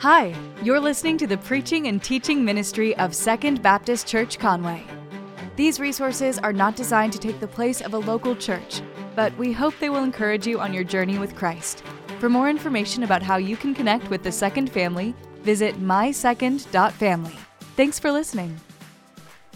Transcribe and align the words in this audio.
Hi, 0.00 0.34
you're 0.62 0.78
listening 0.78 1.16
to 1.18 1.26
the 1.26 1.38
preaching 1.38 1.86
and 1.86 2.02
teaching 2.02 2.44
ministry 2.44 2.94
of 2.98 3.14
Second 3.14 3.62
Baptist 3.62 4.06
Church 4.06 4.38
Conway. 4.38 4.84
These 5.56 5.80
resources 5.80 6.38
are 6.38 6.52
not 6.52 6.76
designed 6.76 7.14
to 7.14 7.18
take 7.18 7.40
the 7.40 7.48
place 7.48 7.80
of 7.80 7.94
a 7.94 7.98
local 7.98 8.36
church, 8.36 8.82
but 9.14 9.34
we 9.38 9.54
hope 9.54 9.72
they 9.78 9.88
will 9.88 10.04
encourage 10.04 10.46
you 10.46 10.60
on 10.60 10.74
your 10.74 10.84
journey 10.84 11.18
with 11.18 11.34
Christ. 11.34 11.82
For 12.18 12.28
more 12.28 12.50
information 12.50 13.04
about 13.04 13.22
how 13.22 13.38
you 13.38 13.56
can 13.56 13.74
connect 13.74 14.10
with 14.10 14.22
the 14.22 14.30
Second 14.30 14.70
Family, 14.70 15.14
visit 15.40 15.80
mysecond.family. 15.80 17.36
Thanks 17.74 17.98
for 17.98 18.12
listening. 18.12 18.54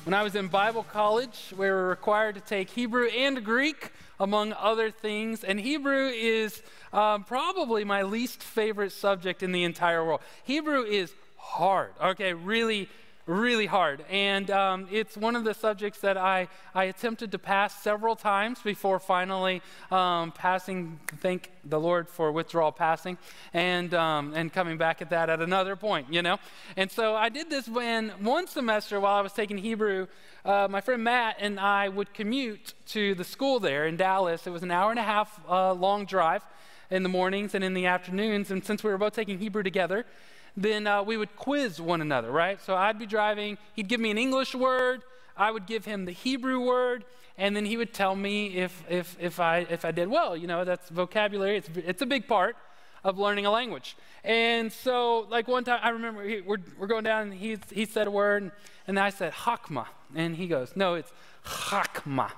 When 0.04 0.14
I 0.14 0.22
was 0.22 0.36
in 0.36 0.48
Bible 0.48 0.84
college, 0.84 1.52
we 1.52 1.68
were 1.68 1.88
required 1.88 2.34
to 2.36 2.40
take 2.40 2.70
Hebrew 2.70 3.08
and 3.08 3.44
Greek, 3.44 3.92
among 4.20 4.52
other 4.52 4.90
things, 4.90 5.42
and 5.42 5.58
Hebrew 5.58 6.08
is 6.08 6.62
um, 6.92 7.24
probably 7.24 7.84
my 7.84 8.02
least 8.02 8.42
favorite 8.42 8.92
subject 8.92 9.42
in 9.42 9.50
the 9.50 9.64
entire 9.64 10.04
world. 10.04 10.20
Hebrew 10.44 10.82
is 10.82 11.12
hard, 11.36 11.90
okay, 12.00 12.34
really 12.34 12.88
really 13.26 13.66
hard. 13.66 14.04
And 14.10 14.50
um, 14.50 14.88
it's 14.90 15.16
one 15.16 15.36
of 15.36 15.44
the 15.44 15.54
subjects 15.54 16.00
that 16.00 16.16
I, 16.16 16.48
I 16.74 16.84
attempted 16.84 17.32
to 17.32 17.38
pass 17.38 17.82
several 17.82 18.16
times 18.16 18.60
before 18.60 18.98
finally 18.98 19.62
um, 19.90 20.32
passing, 20.32 20.98
thank 21.20 21.50
the 21.64 21.78
Lord 21.78 22.08
for 22.08 22.32
withdrawal 22.32 22.72
passing, 22.72 23.18
and, 23.52 23.94
um, 23.94 24.32
and 24.34 24.52
coming 24.52 24.78
back 24.78 25.02
at 25.02 25.10
that 25.10 25.30
at 25.30 25.40
another 25.40 25.76
point, 25.76 26.12
you 26.12 26.22
know? 26.22 26.38
And 26.76 26.90
so 26.90 27.14
I 27.14 27.28
did 27.28 27.50
this 27.50 27.68
when 27.68 28.10
one 28.20 28.46
semester 28.46 28.98
while 29.00 29.16
I 29.16 29.20
was 29.20 29.32
taking 29.32 29.58
Hebrew, 29.58 30.06
uh, 30.44 30.68
my 30.70 30.80
friend 30.80 31.04
Matt 31.04 31.36
and 31.38 31.60
I 31.60 31.88
would 31.88 32.14
commute 32.14 32.74
to 32.86 33.14
the 33.14 33.24
school 33.24 33.60
there 33.60 33.86
in 33.86 33.96
Dallas. 33.96 34.46
It 34.46 34.50
was 34.50 34.62
an 34.62 34.70
hour 34.70 34.90
and 34.90 34.98
a 34.98 35.04
half 35.04 35.40
uh, 35.48 35.72
long 35.74 36.04
drive 36.04 36.42
in 36.90 37.02
the 37.02 37.08
mornings 37.08 37.54
and 37.54 37.62
in 37.62 37.74
the 37.74 37.86
afternoons. 37.86 38.50
And 38.50 38.64
since 38.64 38.82
we 38.82 38.90
were 38.90 38.98
both 38.98 39.14
taking 39.14 39.38
Hebrew 39.38 39.62
together, 39.62 40.06
then 40.56 40.86
uh, 40.86 41.02
we 41.02 41.16
would 41.16 41.36
quiz 41.36 41.80
one 41.80 42.00
another, 42.00 42.30
right? 42.30 42.60
So 42.60 42.74
I'd 42.74 42.98
be 42.98 43.06
driving, 43.06 43.58
he'd 43.74 43.88
give 43.88 44.00
me 44.00 44.10
an 44.10 44.18
English 44.18 44.54
word, 44.54 45.02
I 45.36 45.50
would 45.50 45.66
give 45.66 45.84
him 45.84 46.04
the 46.04 46.12
Hebrew 46.12 46.60
word, 46.60 47.04
and 47.38 47.56
then 47.56 47.64
he 47.64 47.76
would 47.76 47.94
tell 47.94 48.14
me 48.14 48.56
if, 48.56 48.84
if, 48.88 49.16
if, 49.18 49.40
I, 49.40 49.66
if 49.70 49.84
I 49.84 49.90
did 49.92 50.08
well. 50.08 50.36
You 50.36 50.46
know, 50.46 50.64
that's 50.64 50.90
vocabulary, 50.90 51.56
it's, 51.56 51.70
it's 51.76 52.02
a 52.02 52.06
big 52.06 52.28
part 52.28 52.56
of 53.02 53.18
learning 53.18 53.46
a 53.46 53.50
language. 53.50 53.96
And 54.24 54.70
so, 54.70 55.26
like 55.30 55.48
one 55.48 55.64
time, 55.64 55.80
I 55.82 55.88
remember 55.90 56.22
he, 56.22 56.42
we're, 56.42 56.58
we're 56.78 56.86
going 56.86 57.04
down, 57.04 57.22
and 57.22 57.34
he, 57.34 57.56
he 57.72 57.86
said 57.86 58.06
a 58.06 58.10
word, 58.10 58.52
and, 58.86 58.98
I 58.98 59.10
said, 59.10 59.32
hakma. 59.32 59.86
And 60.14 60.36
he 60.36 60.46
goes, 60.46 60.72
no, 60.76 60.94
it's 60.94 61.12
hakma. 61.44 62.30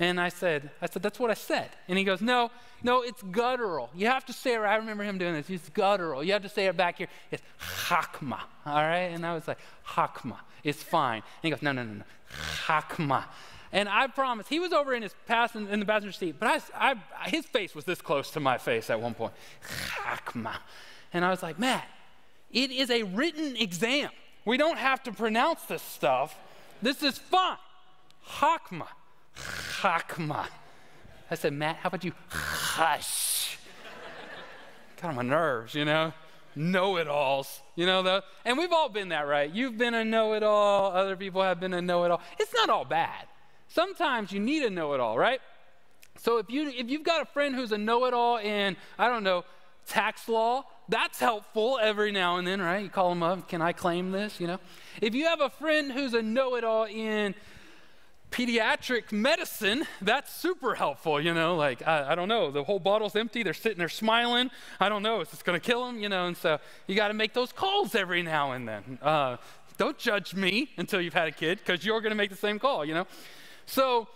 And 0.00 0.18
I 0.18 0.30
said, 0.30 0.70
I 0.80 0.86
said, 0.86 1.02
that's 1.02 1.20
what 1.20 1.30
I 1.30 1.34
said. 1.34 1.68
And 1.86 1.98
he 1.98 2.04
goes, 2.04 2.22
no, 2.22 2.50
no, 2.82 3.02
it's 3.02 3.22
guttural. 3.22 3.90
You 3.94 4.06
have 4.06 4.24
to 4.24 4.32
say 4.32 4.54
it, 4.54 4.60
I 4.60 4.76
remember 4.76 5.04
him 5.04 5.18
doing 5.18 5.34
this. 5.34 5.50
It's 5.50 5.68
guttural. 5.68 6.24
You 6.24 6.32
have 6.32 6.42
to 6.42 6.48
say 6.48 6.66
it 6.66 6.76
back 6.76 6.96
here. 6.96 7.08
It's 7.30 7.42
hakma, 7.60 8.40
all 8.64 8.82
right? 8.82 9.10
And 9.12 9.26
I 9.26 9.34
was 9.34 9.46
like, 9.46 9.58
hakma, 9.86 10.38
it's 10.64 10.82
fine. 10.82 11.16
And 11.16 11.42
he 11.42 11.50
goes, 11.50 11.60
no, 11.60 11.72
no, 11.72 11.82
no, 11.82 11.92
no, 11.92 12.04
hakma. 12.66 13.24
And 13.72 13.90
I 13.90 14.06
promise, 14.06 14.48
he 14.48 14.58
was 14.58 14.72
over 14.72 14.94
in 14.94 15.02
his 15.02 15.14
pass 15.26 15.54
in, 15.54 15.78
the 15.78 15.84
passenger 15.84 16.12
seat, 16.12 16.36
but 16.40 16.48
I, 16.74 16.94
I, 17.22 17.28
his 17.28 17.44
face 17.44 17.74
was 17.74 17.84
this 17.84 18.00
close 18.00 18.30
to 18.30 18.40
my 18.40 18.56
face 18.56 18.88
at 18.88 18.98
one 18.98 19.12
point. 19.12 19.34
Hakma. 20.02 20.56
And 21.12 21.26
I 21.26 21.30
was 21.30 21.42
like, 21.42 21.58
Matt, 21.58 21.86
it 22.50 22.70
is 22.70 22.90
a 22.90 23.02
written 23.02 23.54
exam. 23.56 24.08
We 24.46 24.56
don't 24.56 24.78
have 24.78 25.02
to 25.02 25.12
pronounce 25.12 25.62
this 25.64 25.82
stuff. 25.82 26.34
This 26.80 27.02
is 27.02 27.18
fine. 27.18 27.58
Hakma. 28.26 28.86
Chakma. 29.80 30.46
I 31.30 31.34
said, 31.34 31.52
Matt, 31.52 31.76
how 31.76 31.88
about 31.88 32.04
you 32.04 32.12
hush? 32.28 33.58
Got 35.00 35.10
on 35.10 35.14
my 35.14 35.22
nerves, 35.22 35.74
you 35.74 35.84
know? 35.84 36.12
Know 36.56 36.96
it 36.96 37.06
alls, 37.06 37.60
you 37.76 37.86
know? 37.86 38.02
The, 38.02 38.24
and 38.44 38.58
we've 38.58 38.72
all 38.72 38.88
been 38.88 39.10
that, 39.10 39.28
right? 39.28 39.48
You've 39.48 39.78
been 39.78 39.94
a 39.94 40.04
know 40.04 40.34
it 40.34 40.42
all, 40.42 40.90
other 40.92 41.16
people 41.16 41.42
have 41.42 41.60
been 41.60 41.72
a 41.72 41.80
know 41.80 42.04
it 42.04 42.10
all. 42.10 42.20
It's 42.38 42.52
not 42.52 42.68
all 42.68 42.84
bad. 42.84 43.26
Sometimes 43.68 44.32
you 44.32 44.40
need 44.40 44.64
a 44.64 44.70
know 44.70 44.94
it 44.94 45.00
all, 45.00 45.16
right? 45.16 45.40
So 46.18 46.38
if, 46.38 46.50
you, 46.50 46.68
if 46.68 46.90
you've 46.90 47.04
got 47.04 47.22
a 47.22 47.24
friend 47.24 47.54
who's 47.54 47.70
a 47.72 47.78
know 47.78 48.04
it 48.06 48.12
all 48.12 48.38
in, 48.38 48.76
I 48.98 49.08
don't 49.08 49.22
know, 49.22 49.44
tax 49.86 50.28
law, 50.28 50.64
that's 50.88 51.20
helpful 51.20 51.78
every 51.80 52.10
now 52.10 52.36
and 52.36 52.46
then, 52.46 52.60
right? 52.60 52.82
You 52.82 52.90
call 52.90 53.10
them 53.10 53.22
up, 53.22 53.48
can 53.48 53.62
I 53.62 53.72
claim 53.72 54.10
this, 54.10 54.40
you 54.40 54.48
know? 54.48 54.58
If 55.00 55.14
you 55.14 55.26
have 55.26 55.40
a 55.40 55.50
friend 55.50 55.92
who's 55.92 56.14
a 56.14 56.22
know 56.22 56.56
it 56.56 56.64
all 56.64 56.84
in 56.84 57.34
pediatric 58.30 59.12
medicine, 59.12 59.86
that's 60.00 60.32
super 60.32 60.74
helpful, 60.74 61.20
you 61.20 61.34
know, 61.34 61.56
like, 61.56 61.86
I, 61.86 62.12
I, 62.12 62.14
don't 62.14 62.28
know, 62.28 62.50
the 62.50 62.62
whole 62.62 62.78
bottle's 62.78 63.16
empty, 63.16 63.42
they're 63.42 63.52
sitting 63.54 63.78
there 63.78 63.88
smiling, 63.88 64.50
I 64.78 64.88
don't 64.88 65.02
know, 65.02 65.20
is 65.20 65.30
this 65.30 65.42
gonna 65.42 65.60
kill 65.60 65.86
them, 65.86 65.98
you 65.98 66.08
know, 66.08 66.26
and 66.26 66.36
so 66.36 66.58
you 66.86 66.94
gotta 66.94 67.14
make 67.14 67.34
those 67.34 67.52
calls 67.52 67.94
every 67.94 68.22
now 68.22 68.52
and 68.52 68.68
then. 68.68 68.98
Uh, 69.02 69.36
don't 69.76 69.98
judge 69.98 70.34
me 70.34 70.70
until 70.76 71.00
you've 71.00 71.14
had 71.14 71.28
a 71.28 71.32
kid, 71.32 71.58
because 71.58 71.84
you're 71.84 72.00
gonna 72.00 72.14
make 72.14 72.30
the 72.30 72.36
same 72.36 72.58
call, 72.58 72.84
you 72.84 72.94
know. 72.94 73.06
So 73.66 74.08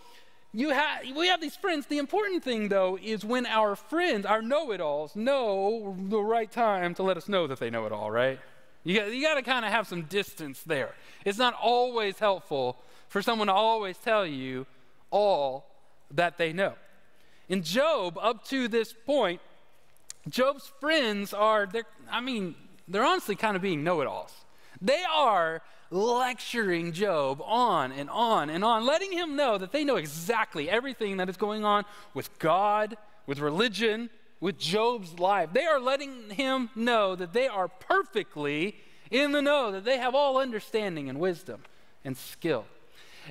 you 0.52 0.70
have, 0.70 1.02
we 1.16 1.26
have 1.26 1.40
these 1.40 1.56
friends. 1.56 1.86
The 1.86 1.98
important 1.98 2.44
thing, 2.44 2.68
though, 2.68 2.96
is 3.02 3.24
when 3.24 3.44
our 3.46 3.74
friends, 3.74 4.24
our 4.24 4.40
know-it-alls, 4.40 5.16
know 5.16 5.96
the 6.08 6.20
right 6.20 6.50
time 6.50 6.94
to 6.94 7.02
let 7.02 7.16
us 7.16 7.28
know 7.28 7.48
that 7.48 7.58
they 7.58 7.70
know 7.70 7.86
it 7.86 7.92
all, 7.92 8.10
right? 8.10 8.38
You 8.84 9.00
got, 9.00 9.12
you 9.12 9.22
got 9.22 9.34
to 9.34 9.42
kind 9.42 9.64
of 9.64 9.72
have 9.72 9.88
some 9.88 10.02
distance 10.02 10.62
there. 10.62 10.94
It's 11.24 11.38
not 11.38 11.54
always 11.60 12.18
helpful 12.20 12.76
for 13.08 13.22
someone 13.22 13.46
to 13.48 13.52
always 13.52 13.96
tell 13.98 14.26
you 14.26 14.66
all 15.10 15.66
that 16.10 16.38
they 16.38 16.52
know. 16.52 16.74
In 17.48 17.62
Job, 17.62 18.18
up 18.20 18.44
to 18.48 18.68
this 18.68 18.92
point, 18.92 19.40
Job's 20.28 20.70
friends 20.80 21.34
are, 21.34 21.66
they're, 21.66 21.84
I 22.10 22.20
mean, 22.20 22.54
they're 22.88 23.04
honestly 23.04 23.36
kind 23.36 23.56
of 23.56 23.62
being 23.62 23.84
know 23.84 24.00
it 24.00 24.06
alls. 24.06 24.32
They 24.80 25.02
are 25.12 25.62
lecturing 25.90 26.92
Job 26.92 27.40
on 27.44 27.92
and 27.92 28.08
on 28.10 28.50
and 28.50 28.64
on, 28.64 28.86
letting 28.86 29.12
him 29.12 29.36
know 29.36 29.58
that 29.58 29.72
they 29.72 29.84
know 29.84 29.96
exactly 29.96 30.68
everything 30.68 31.18
that 31.18 31.28
is 31.28 31.36
going 31.36 31.64
on 31.64 31.84
with 32.14 32.36
God, 32.38 32.96
with 33.26 33.38
religion, 33.38 34.10
with 34.40 34.58
Job's 34.58 35.18
life. 35.18 35.50
They 35.52 35.64
are 35.64 35.80
letting 35.80 36.30
him 36.30 36.70
know 36.74 37.14
that 37.14 37.32
they 37.32 37.48
are 37.48 37.68
perfectly 37.68 38.76
in 39.10 39.32
the 39.32 39.42
know, 39.42 39.70
that 39.72 39.84
they 39.84 39.98
have 39.98 40.14
all 40.14 40.38
understanding 40.38 41.08
and 41.08 41.20
wisdom 41.20 41.62
and 42.04 42.16
skill. 42.16 42.64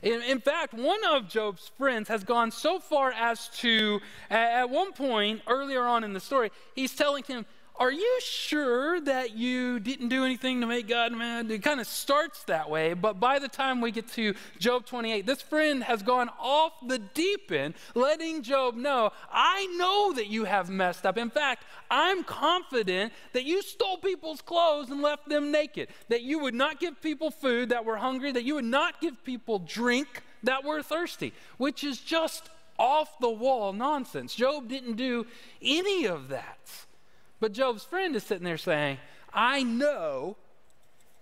In, 0.02 0.22
in, 0.24 0.40
fact, 0.40 0.74
one 0.74 1.00
of 1.06 1.30
Job's 1.30 1.72
friends 1.78 2.08
has 2.08 2.24
gone 2.24 2.52
so 2.52 2.80
far 2.80 3.12
as 3.12 3.50
to, 3.60 4.00
at 4.30 4.70
one 4.70 4.92
point 4.94 5.42
earlier 5.48 5.84
on 5.84 6.04
in 6.04 6.14
the 6.14 6.20
story, 6.20 6.52
he's 6.76 6.96
telling 6.96 7.24
him, 7.24 7.46
are 7.76 7.92
you 7.92 8.20
sure 8.22 9.02
that 9.02 9.36
you 9.36 9.80
didn't 9.80 10.10
do 10.10 10.24
anything 10.24 10.62
to 10.62 10.68
make 10.68 10.88
God 10.88 11.12
mad? 11.12 11.50
It 11.50 11.64
kind 11.64 11.80
of 11.80 11.88
starts 11.88 12.44
that 12.44 12.70
way, 12.70 12.94
but 12.94 13.20
by 13.20 13.40
the 13.40 13.48
time 13.48 13.82
we 13.82 13.92
get 13.92 14.08
to 14.10 14.36
Job 14.60 14.86
28, 14.86 15.26
this 15.26 15.42
friend 15.42 15.84
has 15.84 16.04
gone 16.04 16.30
off 16.40 16.74
the 16.88 17.00
deep 17.00 17.52
end, 17.52 17.74
letting 17.96 18.44
Job 18.44 18.76
know, 18.76 19.12
I 19.32 19.66
know 19.78 20.14
that 20.14 20.28
you 20.28 20.44
have 20.46 20.70
messed 20.70 21.06
up. 21.06 21.18
In 21.18 21.32
fact, 21.32 21.66
I'm 21.90 22.24
confident 22.24 23.12
that 23.34 23.44
you 23.44 23.64
stole 23.64 23.98
people's 23.98 24.42
clothes 24.42 24.92
and 24.92 25.02
left 25.02 25.28
them 25.28 25.52
naked, 25.52 25.88
that 26.10 26.22
you 26.22 26.40
would 26.40 26.56
not 26.56 26.80
give 26.80 27.02
people 27.02 27.32
food 27.32 27.70
that 27.70 27.86
were 27.86 27.98
hungry, 27.98 28.32
that 28.32 28.44
you 28.44 28.56
would 28.56 28.66
not 28.66 29.02
give 29.02 29.24
people 29.24 29.58
drink 29.58 30.22
that 30.44 30.64
were 30.64 30.84
thirsty, 30.84 31.34
which 31.58 31.84
is 31.84 32.00
just 32.00 32.50
off 32.78 33.18
the 33.20 33.30
wall 33.30 33.74
nonsense. 33.74 34.36
Job 34.36 34.68
didn't 34.68 34.96
do 34.96 35.26
any 35.62 36.06
of 36.06 36.30
that. 36.30 36.86
But 37.44 37.52
Job's 37.52 37.84
friend 37.84 38.16
is 38.16 38.24
sitting 38.24 38.46
there 38.46 38.58
saying, 38.58 39.00
I 39.34 39.64
know 39.64 40.38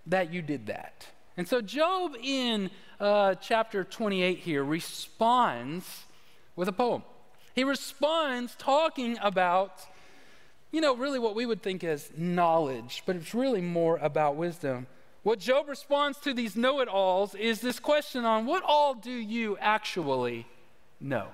that 0.06 0.32
you 0.32 0.44
did 0.44 0.68
that. 0.68 1.08
And 1.36 1.48
so 1.48 1.62
Job 1.62 2.16
in 2.22 2.70
uh, 3.00 3.34
chapter 3.42 3.84
28 3.84 4.38
here 4.38 4.64
responds 4.64 6.04
with 6.56 6.68
a 6.68 6.72
poem. 6.72 7.02
He 7.56 7.64
responds 7.64 8.54
talking 8.60 9.18
about, 9.20 9.82
you 10.72 10.80
know, 10.80 10.96
really 10.96 11.18
what 11.18 11.34
we 11.34 11.48
would 11.48 11.64
think 11.64 11.84
as 11.84 12.12
knowledge, 12.16 13.02
but 13.08 13.16
it's 13.16 13.34
really 13.34 13.62
more 13.62 13.98
about 13.98 14.36
wisdom. 14.36 14.86
What 15.24 15.40
Job 15.40 15.68
responds 15.68 16.20
to 16.20 16.36
these 16.36 16.56
know 16.56 16.82
it 16.82 16.88
alls 16.88 17.34
is 17.34 17.62
this 17.62 17.80
question 17.80 18.26
on 18.26 18.46
what 18.46 18.62
all 18.64 18.94
do 18.94 19.10
you 19.10 19.58
actually 19.58 20.46
know? 21.00 21.30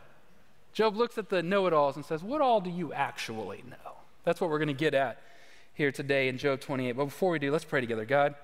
Job 0.71 0.95
looks 0.95 1.17
at 1.17 1.27
the 1.27 1.43
know 1.43 1.67
it 1.67 1.73
alls 1.73 1.97
and 1.97 2.05
says, 2.05 2.23
What 2.23 2.39
all 2.39 2.61
do 2.61 2.69
you 2.69 2.93
actually 2.93 3.65
know? 3.69 3.86
That's 4.27 4.41
what 4.41 4.49
we're 4.49 4.59
going 4.59 4.67
to 4.67 4.73
get 4.73 4.93
at 4.93 5.21
here 5.73 5.89
today 5.89 6.27
in 6.27 6.37
Job 6.37 6.59
28. 6.59 6.91
But 6.91 7.05
before 7.05 7.31
we 7.31 7.39
do, 7.39 7.49
let's 7.49 7.63
pray 7.63 7.79
together. 7.79 8.03
God, 8.03 8.35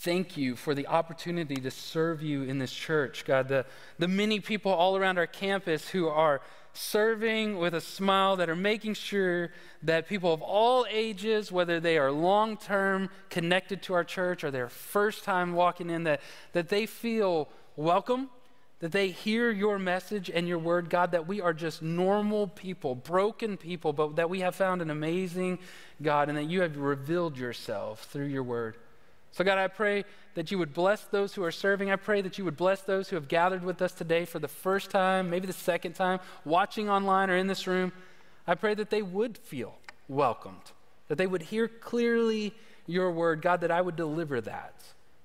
thank 0.00 0.36
you 0.36 0.56
for 0.56 0.74
the 0.74 0.88
opportunity 0.88 1.54
to 1.54 1.70
serve 1.70 2.20
you 2.20 2.42
in 2.42 2.58
this 2.58 2.72
church. 2.72 3.24
God, 3.24 3.46
the, 3.46 3.64
the 3.96 4.08
many 4.08 4.40
people 4.40 4.72
all 4.72 4.96
around 4.96 5.18
our 5.18 5.28
campus 5.28 5.90
who 5.90 6.08
are 6.08 6.40
serving 6.72 7.58
with 7.58 7.74
a 7.74 7.80
smile, 7.80 8.34
that 8.34 8.50
are 8.50 8.56
making 8.56 8.94
sure 8.94 9.50
that 9.84 10.08
people 10.08 10.32
of 10.32 10.42
all 10.42 10.84
ages, 10.90 11.52
whether 11.52 11.78
they 11.78 11.96
are 11.96 12.10
long 12.10 12.56
term 12.56 13.10
connected 13.30 13.82
to 13.82 13.94
our 13.94 14.02
church 14.02 14.42
or 14.42 14.50
their 14.50 14.68
first 14.68 15.22
time 15.22 15.52
walking 15.52 15.90
in, 15.90 16.02
that, 16.02 16.20
that 16.54 16.70
they 16.70 16.86
feel 16.86 17.48
welcome 17.76 18.30
that 18.80 18.92
they 18.92 19.08
hear 19.08 19.50
your 19.50 19.78
message 19.78 20.30
and 20.30 20.46
your 20.46 20.58
word, 20.58 20.88
God, 20.88 21.10
that 21.10 21.26
we 21.26 21.40
are 21.40 21.52
just 21.52 21.82
normal 21.82 22.46
people, 22.46 22.94
broken 22.94 23.56
people, 23.56 23.92
but 23.92 24.16
that 24.16 24.30
we 24.30 24.40
have 24.40 24.54
found 24.54 24.80
an 24.80 24.90
amazing 24.90 25.58
God 26.00 26.28
and 26.28 26.38
that 26.38 26.44
you 26.44 26.60
have 26.62 26.76
revealed 26.76 27.36
yourself 27.36 28.04
through 28.04 28.26
your 28.26 28.44
word. 28.44 28.76
So, 29.32 29.44
God, 29.44 29.58
I 29.58 29.66
pray 29.68 30.04
that 30.34 30.50
you 30.50 30.58
would 30.58 30.72
bless 30.72 31.02
those 31.04 31.34
who 31.34 31.42
are 31.42 31.50
serving. 31.50 31.90
I 31.90 31.96
pray 31.96 32.22
that 32.22 32.38
you 32.38 32.44
would 32.44 32.56
bless 32.56 32.82
those 32.82 33.08
who 33.08 33.16
have 33.16 33.28
gathered 33.28 33.64
with 33.64 33.82
us 33.82 33.92
today 33.92 34.24
for 34.24 34.38
the 34.38 34.48
first 34.48 34.90
time, 34.90 35.28
maybe 35.28 35.46
the 35.46 35.52
second 35.52 35.94
time, 35.94 36.20
watching 36.44 36.88
online 36.88 37.30
or 37.30 37.36
in 37.36 37.48
this 37.48 37.66
room. 37.66 37.92
I 38.46 38.54
pray 38.54 38.74
that 38.74 38.90
they 38.90 39.02
would 39.02 39.36
feel 39.36 39.76
welcomed, 40.08 40.72
that 41.08 41.18
they 41.18 41.26
would 41.26 41.42
hear 41.42 41.68
clearly 41.68 42.54
your 42.86 43.10
word. 43.10 43.42
God, 43.42 43.60
that 43.60 43.70
I 43.70 43.80
would 43.80 43.96
deliver 43.96 44.40
that. 44.40 44.74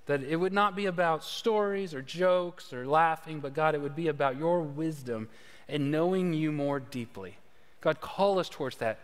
That 0.05 0.23
it 0.23 0.35
would 0.35 0.53
not 0.53 0.75
be 0.75 0.85
about 0.85 1.23
stories 1.23 1.93
or 1.93 2.01
jokes 2.01 2.73
or 2.73 2.85
laughing, 2.85 3.39
but 3.39 3.53
God, 3.53 3.73
it 3.75 3.81
would 3.81 3.95
be 3.95 4.07
about 4.09 4.37
your 4.37 4.61
wisdom 4.61 5.29
and 5.67 5.91
knowing 5.91 6.33
you 6.33 6.51
more 6.51 6.79
deeply. 6.79 7.37
God, 7.81 8.01
call 8.01 8.39
us 8.39 8.49
towards 8.49 8.77
that. 8.77 8.99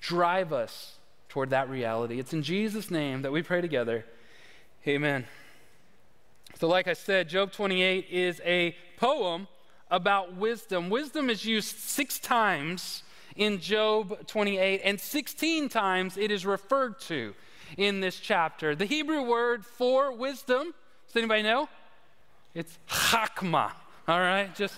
Drive 0.00 0.52
us 0.52 0.96
toward 1.28 1.50
that 1.50 1.68
reality. 1.68 2.18
It's 2.18 2.32
in 2.32 2.42
Jesus' 2.42 2.90
name 2.90 3.22
that 3.22 3.32
we 3.32 3.42
pray 3.42 3.60
together. 3.60 4.04
Amen. 4.86 5.26
So, 6.58 6.68
like 6.68 6.86
I 6.86 6.92
said, 6.92 7.28
Job 7.28 7.52
28 7.52 8.08
is 8.10 8.40
a 8.44 8.76
poem 8.96 9.48
about 9.90 10.36
wisdom. 10.36 10.90
Wisdom 10.90 11.28
is 11.28 11.44
used 11.44 11.76
six 11.76 12.18
times 12.18 13.02
in 13.36 13.58
Job 13.58 14.26
28, 14.26 14.80
and 14.84 15.00
16 15.00 15.68
times 15.68 16.16
it 16.16 16.30
is 16.30 16.46
referred 16.46 17.00
to 17.00 17.34
in 17.76 18.00
this 18.00 18.18
chapter. 18.18 18.74
The 18.74 18.84
Hebrew 18.84 19.22
word 19.22 19.64
for 19.64 20.12
wisdom, 20.12 20.74
does 21.06 21.16
anybody 21.16 21.42
know? 21.42 21.68
It's 22.54 22.78
chakma, 22.88 23.72
all 24.06 24.20
right? 24.20 24.54
Just, 24.54 24.74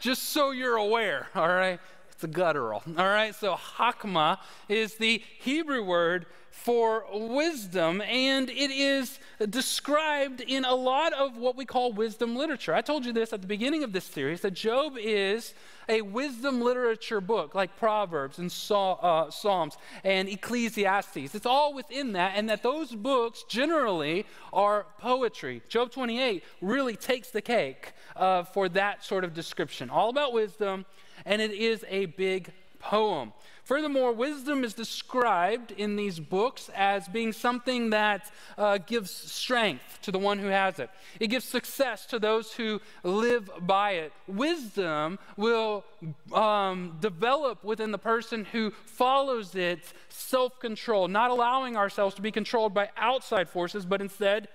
just 0.00 0.24
so 0.24 0.50
you're 0.50 0.76
aware, 0.76 1.28
all 1.34 1.48
right? 1.48 1.80
It's 2.18 2.24
a 2.24 2.26
guttural, 2.26 2.82
all 2.98 3.08
right? 3.08 3.32
So 3.32 3.54
chakma 3.54 4.38
is 4.68 4.96
the 4.96 5.22
Hebrew 5.38 5.84
word 5.84 6.26
for 6.50 7.04
wisdom, 7.12 8.00
and 8.00 8.50
it 8.50 8.72
is 8.72 9.20
described 9.48 10.40
in 10.40 10.64
a 10.64 10.74
lot 10.74 11.12
of 11.12 11.36
what 11.36 11.54
we 11.54 11.64
call 11.64 11.92
wisdom 11.92 12.34
literature. 12.34 12.74
I 12.74 12.80
told 12.80 13.06
you 13.06 13.12
this 13.12 13.32
at 13.32 13.40
the 13.40 13.46
beginning 13.46 13.84
of 13.84 13.92
this 13.92 14.04
series 14.04 14.40
that 14.40 14.54
Job 14.54 14.96
is 14.98 15.54
a 15.88 16.02
wisdom 16.02 16.60
literature 16.60 17.20
book 17.20 17.54
like 17.54 17.76
Proverbs 17.76 18.38
and 18.38 18.52
uh, 18.72 19.30
Psalms 19.30 19.76
and 20.02 20.28
Ecclesiastes. 20.28 21.36
It's 21.36 21.46
all 21.46 21.72
within 21.72 22.14
that, 22.14 22.32
and 22.34 22.50
that 22.50 22.64
those 22.64 22.96
books 22.96 23.44
generally 23.48 24.26
are 24.52 24.86
poetry. 24.98 25.62
Job 25.68 25.92
28 25.92 26.42
really 26.60 26.96
takes 26.96 27.30
the 27.30 27.42
cake 27.42 27.92
uh, 28.16 28.42
for 28.42 28.68
that 28.70 29.04
sort 29.04 29.22
of 29.22 29.34
description. 29.34 29.88
All 29.88 30.10
about 30.10 30.32
wisdom, 30.32 30.84
and 31.24 31.40
it 31.42 31.52
is 31.52 31.84
a 31.88 32.06
big 32.06 32.52
poem. 32.78 33.32
Furthermore, 33.68 34.12
wisdom 34.12 34.64
is 34.64 34.72
described 34.72 35.72
in 35.72 35.96
these 35.96 36.18
books 36.18 36.70
as 36.74 37.06
being 37.06 37.34
something 37.34 37.90
that 37.90 38.30
uh, 38.56 38.78
gives 38.78 39.10
strength 39.10 39.98
to 40.00 40.10
the 40.10 40.18
one 40.18 40.38
who 40.38 40.46
has 40.46 40.78
it. 40.78 40.88
It 41.20 41.26
gives 41.26 41.44
success 41.44 42.06
to 42.06 42.18
those 42.18 42.54
who 42.54 42.80
live 43.02 43.50
by 43.60 43.90
it. 43.90 44.14
Wisdom 44.26 45.18
will 45.36 45.84
um, 46.32 46.96
develop 47.00 47.62
within 47.62 47.92
the 47.92 47.98
person 47.98 48.46
who 48.46 48.70
follows 48.86 49.54
it 49.54 49.92
self 50.08 50.58
control, 50.60 51.06
not 51.06 51.30
allowing 51.30 51.76
ourselves 51.76 52.14
to 52.14 52.22
be 52.22 52.32
controlled 52.32 52.72
by 52.72 52.88
outside 52.96 53.50
forces, 53.50 53.84
but 53.84 54.00
instead 54.00 54.48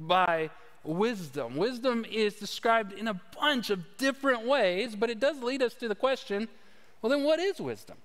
by 0.00 0.48
wisdom. 0.86 1.56
Wisdom 1.56 2.04
is 2.10 2.34
described 2.34 2.92
in 2.92 3.08
a 3.08 3.20
bunch 3.38 3.70
of 3.70 3.84
different 3.98 4.46
ways, 4.46 4.94
but 4.94 5.10
it 5.10 5.20
does 5.20 5.42
lead 5.42 5.62
us 5.62 5.74
to 5.74 5.88
the 5.88 5.94
question 5.94 6.48
well, 7.02 7.10
then 7.10 7.24
what 7.24 7.38
is 7.38 7.60
wisdom? 7.60 7.96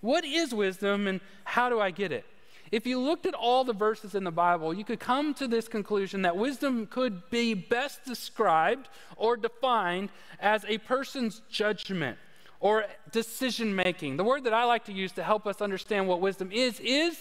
What 0.00 0.24
is 0.24 0.54
wisdom 0.54 1.06
and 1.06 1.20
how 1.44 1.68
do 1.68 1.80
I 1.80 1.90
get 1.90 2.12
it? 2.12 2.24
If 2.70 2.86
you 2.86 2.98
looked 3.00 3.26
at 3.26 3.34
all 3.34 3.64
the 3.64 3.72
verses 3.72 4.14
in 4.14 4.24
the 4.24 4.30
Bible, 4.30 4.74
you 4.74 4.84
could 4.84 5.00
come 5.00 5.32
to 5.34 5.48
this 5.48 5.68
conclusion 5.68 6.22
that 6.22 6.36
wisdom 6.36 6.86
could 6.86 7.30
be 7.30 7.54
best 7.54 8.04
described 8.04 8.88
or 9.16 9.36
defined 9.36 10.10
as 10.40 10.64
a 10.66 10.78
person's 10.78 11.40
judgment 11.50 12.18
or 12.60 12.84
decision 13.10 13.74
making. 13.74 14.16
The 14.16 14.24
word 14.24 14.44
that 14.44 14.52
I 14.52 14.64
like 14.64 14.84
to 14.86 14.92
use 14.92 15.12
to 15.12 15.22
help 15.22 15.46
us 15.46 15.60
understand 15.62 16.08
what 16.08 16.20
wisdom 16.20 16.50
is 16.52 16.78
is 16.80 17.18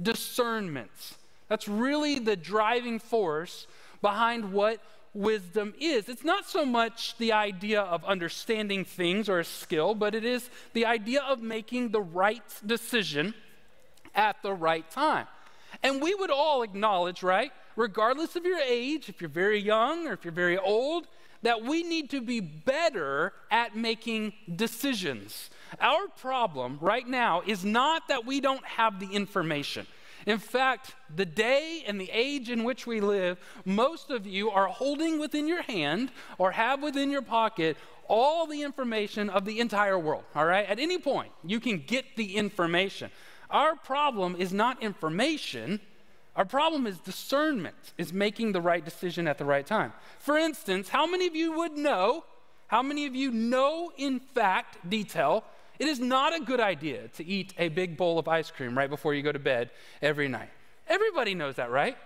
discernment. 0.00 0.90
That's 1.48 1.68
really 1.68 2.18
the 2.18 2.36
driving 2.36 2.98
force 2.98 3.66
behind 4.04 4.52
what 4.52 4.80
wisdom 5.14 5.72
is. 5.80 6.10
It's 6.10 6.24
not 6.24 6.46
so 6.46 6.66
much 6.66 7.16
the 7.16 7.32
idea 7.32 7.80
of 7.80 8.04
understanding 8.04 8.84
things 8.84 9.30
or 9.30 9.38
a 9.38 9.44
skill, 9.44 9.94
but 9.94 10.14
it 10.14 10.26
is 10.26 10.50
the 10.74 10.84
idea 10.84 11.22
of 11.22 11.40
making 11.40 11.88
the 11.88 12.02
right 12.02 12.42
decision 12.66 13.32
at 14.14 14.36
the 14.42 14.52
right 14.52 14.88
time. 14.90 15.26
And 15.82 16.02
we 16.02 16.14
would 16.14 16.30
all 16.30 16.62
acknowledge, 16.62 17.22
right, 17.22 17.50
regardless 17.76 18.36
of 18.36 18.44
your 18.44 18.58
age, 18.58 19.08
if 19.08 19.22
you're 19.22 19.30
very 19.30 19.58
young 19.58 20.06
or 20.06 20.12
if 20.12 20.22
you're 20.22 20.32
very 20.32 20.58
old, 20.58 21.06
that 21.40 21.62
we 21.62 21.82
need 21.82 22.10
to 22.10 22.20
be 22.20 22.40
better 22.40 23.32
at 23.50 23.74
making 23.74 24.34
decisions. 24.54 25.48
Our 25.80 26.08
problem 26.18 26.76
right 26.82 27.08
now 27.08 27.42
is 27.46 27.64
not 27.64 28.08
that 28.08 28.26
we 28.26 28.42
don't 28.42 28.66
have 28.66 29.00
the 29.00 29.08
information. 29.08 29.86
In 30.26 30.38
fact, 30.38 30.94
the 31.14 31.26
day 31.26 31.84
and 31.86 32.00
the 32.00 32.10
age 32.10 32.48
in 32.50 32.64
which 32.64 32.86
we 32.86 33.00
live, 33.00 33.38
most 33.64 34.10
of 34.10 34.26
you 34.26 34.50
are 34.50 34.68
holding 34.68 35.18
within 35.18 35.46
your 35.46 35.62
hand 35.62 36.10
or 36.38 36.52
have 36.52 36.82
within 36.82 37.10
your 37.10 37.22
pocket 37.22 37.76
all 38.08 38.46
the 38.46 38.62
information 38.62 39.30
of 39.30 39.44
the 39.44 39.60
entire 39.60 39.98
world, 39.98 40.24
all 40.34 40.46
right? 40.46 40.68
At 40.68 40.78
any 40.78 40.98
point, 40.98 41.32
you 41.44 41.60
can 41.60 41.78
get 41.78 42.16
the 42.16 42.36
information. 42.36 43.10
Our 43.50 43.76
problem 43.76 44.36
is 44.38 44.52
not 44.52 44.82
information. 44.82 45.80
Our 46.36 46.44
problem 46.44 46.86
is 46.86 46.98
discernment, 46.98 47.92
is 47.98 48.12
making 48.12 48.52
the 48.52 48.60
right 48.60 48.84
decision 48.84 49.28
at 49.28 49.38
the 49.38 49.44
right 49.44 49.66
time. 49.66 49.92
For 50.18 50.36
instance, 50.36 50.88
how 50.88 51.06
many 51.06 51.26
of 51.26 51.36
you 51.36 51.52
would 51.52 51.72
know, 51.72 52.24
how 52.66 52.82
many 52.82 53.06
of 53.06 53.14
you 53.14 53.30
know 53.30 53.92
in 53.96 54.20
fact, 54.20 54.88
detail, 54.88 55.44
it 55.78 55.88
is 55.88 55.98
not 55.98 56.34
a 56.34 56.40
good 56.40 56.60
idea 56.60 57.08
to 57.08 57.24
eat 57.24 57.52
a 57.58 57.68
big 57.68 57.96
bowl 57.96 58.18
of 58.18 58.28
ice 58.28 58.50
cream 58.50 58.76
right 58.76 58.90
before 58.90 59.14
you 59.14 59.22
go 59.22 59.32
to 59.32 59.38
bed 59.38 59.70
every 60.00 60.28
night. 60.28 60.50
Everybody 60.88 61.34
knows 61.34 61.56
that, 61.56 61.70
right? 61.70 61.96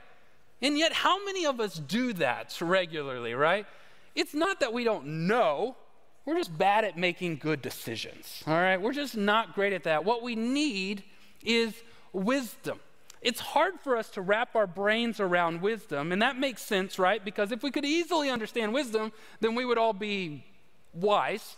And 0.62 0.78
yet, 0.78 0.92
how 0.92 1.24
many 1.24 1.46
of 1.46 1.60
us 1.60 1.74
do 1.74 2.12
that 2.14 2.56
regularly, 2.60 3.34
right? 3.34 3.66
It's 4.14 4.34
not 4.34 4.60
that 4.60 4.72
we 4.72 4.84
don't 4.84 5.26
know, 5.26 5.76
we're 6.24 6.36
just 6.36 6.56
bad 6.56 6.84
at 6.84 6.98
making 6.98 7.36
good 7.36 7.62
decisions, 7.62 8.42
all 8.46 8.54
right? 8.54 8.80
We're 8.80 8.92
just 8.92 9.16
not 9.16 9.54
great 9.54 9.72
at 9.72 9.84
that. 9.84 10.04
What 10.04 10.22
we 10.22 10.34
need 10.34 11.04
is 11.44 11.74
wisdom. 12.12 12.80
It's 13.20 13.40
hard 13.40 13.80
for 13.80 13.96
us 13.96 14.10
to 14.10 14.20
wrap 14.20 14.54
our 14.54 14.66
brains 14.66 15.20
around 15.20 15.60
wisdom, 15.60 16.12
and 16.12 16.22
that 16.22 16.38
makes 16.38 16.62
sense, 16.62 16.98
right? 16.98 17.24
Because 17.24 17.52
if 17.52 17.62
we 17.62 17.70
could 17.70 17.84
easily 17.84 18.30
understand 18.30 18.72
wisdom, 18.72 19.12
then 19.40 19.54
we 19.54 19.64
would 19.64 19.78
all 19.78 19.92
be 19.92 20.44
wise. 20.92 21.56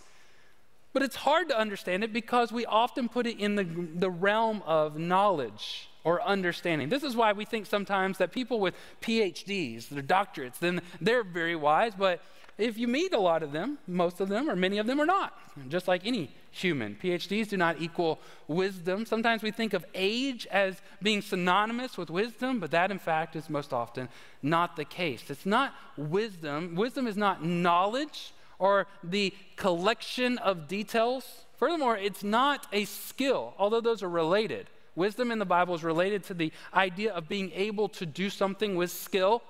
But 0.93 1.03
it's 1.03 1.17
hard 1.17 1.49
to 1.51 1.59
understand 1.59 2.03
it 2.03 2.13
because 2.13 2.51
we 2.51 2.67
often 2.67 3.09
put 3.09 3.27
it 3.27 3.39
in 3.39 3.55
the, 3.55 3.65
the 3.65 4.11
realm 4.11 4.63
of 4.67 4.99
knowledge 4.99 5.89
or 6.03 6.23
understanding. 6.23 6.89
This 6.89 7.03
is 7.03 7.15
why 7.15 7.33
we 7.33 7.45
think 7.45 7.67
sometimes 7.67 8.19
that 8.19 8.33
people 8.33 8.59
with 8.59 8.75
PhDs, 9.01 9.89
their 9.89 10.03
doctorates, 10.03 10.59
then 10.59 10.81
they're 11.01 11.23
very 11.25 11.55
wise, 11.55 11.93
but 11.97 12.21
if 12.59 12.77
you 12.77 12.89
meet 12.89 13.15
a 13.15 13.19
lot 13.19 13.43
of 13.43 13.53
them, 13.53 13.79
most 13.87 14.21
of 14.21 14.29
them 14.29 14.51
or 14.51 14.57
many 14.57 14.79
of 14.79 14.87
them 14.87 15.01
are 15.01 15.07
not, 15.07 15.33
just 15.69 15.89
like 15.89 16.03
any 16.05 16.31
human. 16.51 16.97
PhDs 17.01 17.49
do 17.49 17.57
not 17.57 17.81
equal 17.81 18.21
wisdom. 18.49 19.07
Sometimes 19.07 19.43
we 19.43 19.51
think 19.51 19.73
of 19.73 19.85
age 19.95 20.47
as 20.51 20.83
being 21.01 21.23
synonymous 21.23 21.97
with 21.97 22.11
wisdom, 22.11 22.61
but 22.61 22.71
that 22.73 22.91
in 22.91 22.99
fact 22.99 23.37
is 23.37 23.49
most 23.49 23.73
often 23.73 24.09
not 24.43 24.77
the 24.77 24.85
case. 24.85 25.23
It's 25.31 25.47
not 25.47 25.73
wisdom. 25.97 26.75
Wisdom 26.75 27.07
is 27.07 27.17
not 27.17 27.45
knowledge 27.45 28.35
or 28.61 28.87
the 29.03 29.35
collection 29.57 30.39
of 30.39 30.69
details. 30.69 31.47
Furthermore, 31.57 31.97
it's 31.97 32.23
not 32.23 32.69
a 32.73 32.85
skill, 32.85 33.55
although 33.59 33.81
those 33.81 34.05
are 34.05 34.09
related. 34.09 34.69
Wisdom 34.95 35.33
in 35.33 35.41
the 35.41 35.45
Bible 35.45 35.75
is 35.75 35.83
related 35.83 36.23
to 36.25 36.35
the 36.35 36.53
idea 36.73 37.13
of 37.13 37.29
being 37.29 37.51
able 37.55 37.89
to 37.89 38.07
do 38.07 38.31
something 38.31 38.77
with 38.77 38.91
skill, 38.91 39.43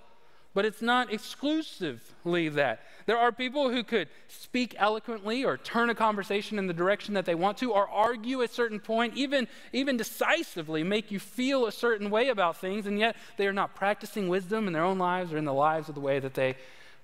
but 0.54 0.64
it's 0.64 0.82
not 0.82 1.12
exclusively 1.12 2.48
that. 2.48 2.80
There 3.06 3.18
are 3.18 3.32
people 3.32 3.70
who 3.70 3.82
could 3.82 4.08
speak 4.28 4.74
eloquently 4.78 5.44
or 5.44 5.56
turn 5.56 5.90
a 5.90 5.94
conversation 5.94 6.58
in 6.58 6.66
the 6.66 6.72
direction 6.72 7.14
that 7.14 7.24
they 7.24 7.34
want 7.34 7.58
to, 7.58 7.72
or 7.72 7.88
argue 7.88 8.42
a 8.42 8.48
certain 8.48 8.78
point, 8.78 9.16
even, 9.16 9.48
even 9.72 9.96
decisively 9.96 10.84
make 10.84 11.10
you 11.10 11.18
feel 11.18 11.66
a 11.66 11.72
certain 11.72 12.10
way 12.10 12.28
about 12.28 12.56
things, 12.56 12.86
and 12.86 12.98
yet 12.98 13.16
they 13.36 13.46
are 13.46 13.52
not 13.52 13.74
practicing 13.74 14.28
wisdom 14.28 14.66
in 14.66 14.72
their 14.72 14.84
own 14.84 14.98
lives 14.98 15.32
or 15.32 15.38
in 15.38 15.44
the 15.44 15.52
lives 15.52 15.88
of 15.88 15.94
the 15.96 16.00
way 16.00 16.20
that 16.20 16.34
they 16.34 16.56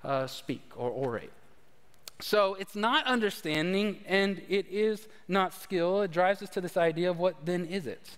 uh, 0.05 0.27
speak 0.27 0.63
or 0.77 0.91
orate. 0.91 1.31
So 2.21 2.55
it's 2.55 2.75
not 2.75 3.05
understanding 3.07 3.99
and 4.07 4.43
it 4.49 4.67
is 4.69 5.09
not 5.29 5.53
skill. 5.53 6.03
It 6.03 6.11
drives 6.11 6.43
us 6.43 6.49
to 6.51 6.61
this 6.61 6.77
idea 6.77 7.11
of 7.11 7.19
what 7.19 7.45
then 7.45 7.67
is 7.67 7.87
it? 7.87 8.17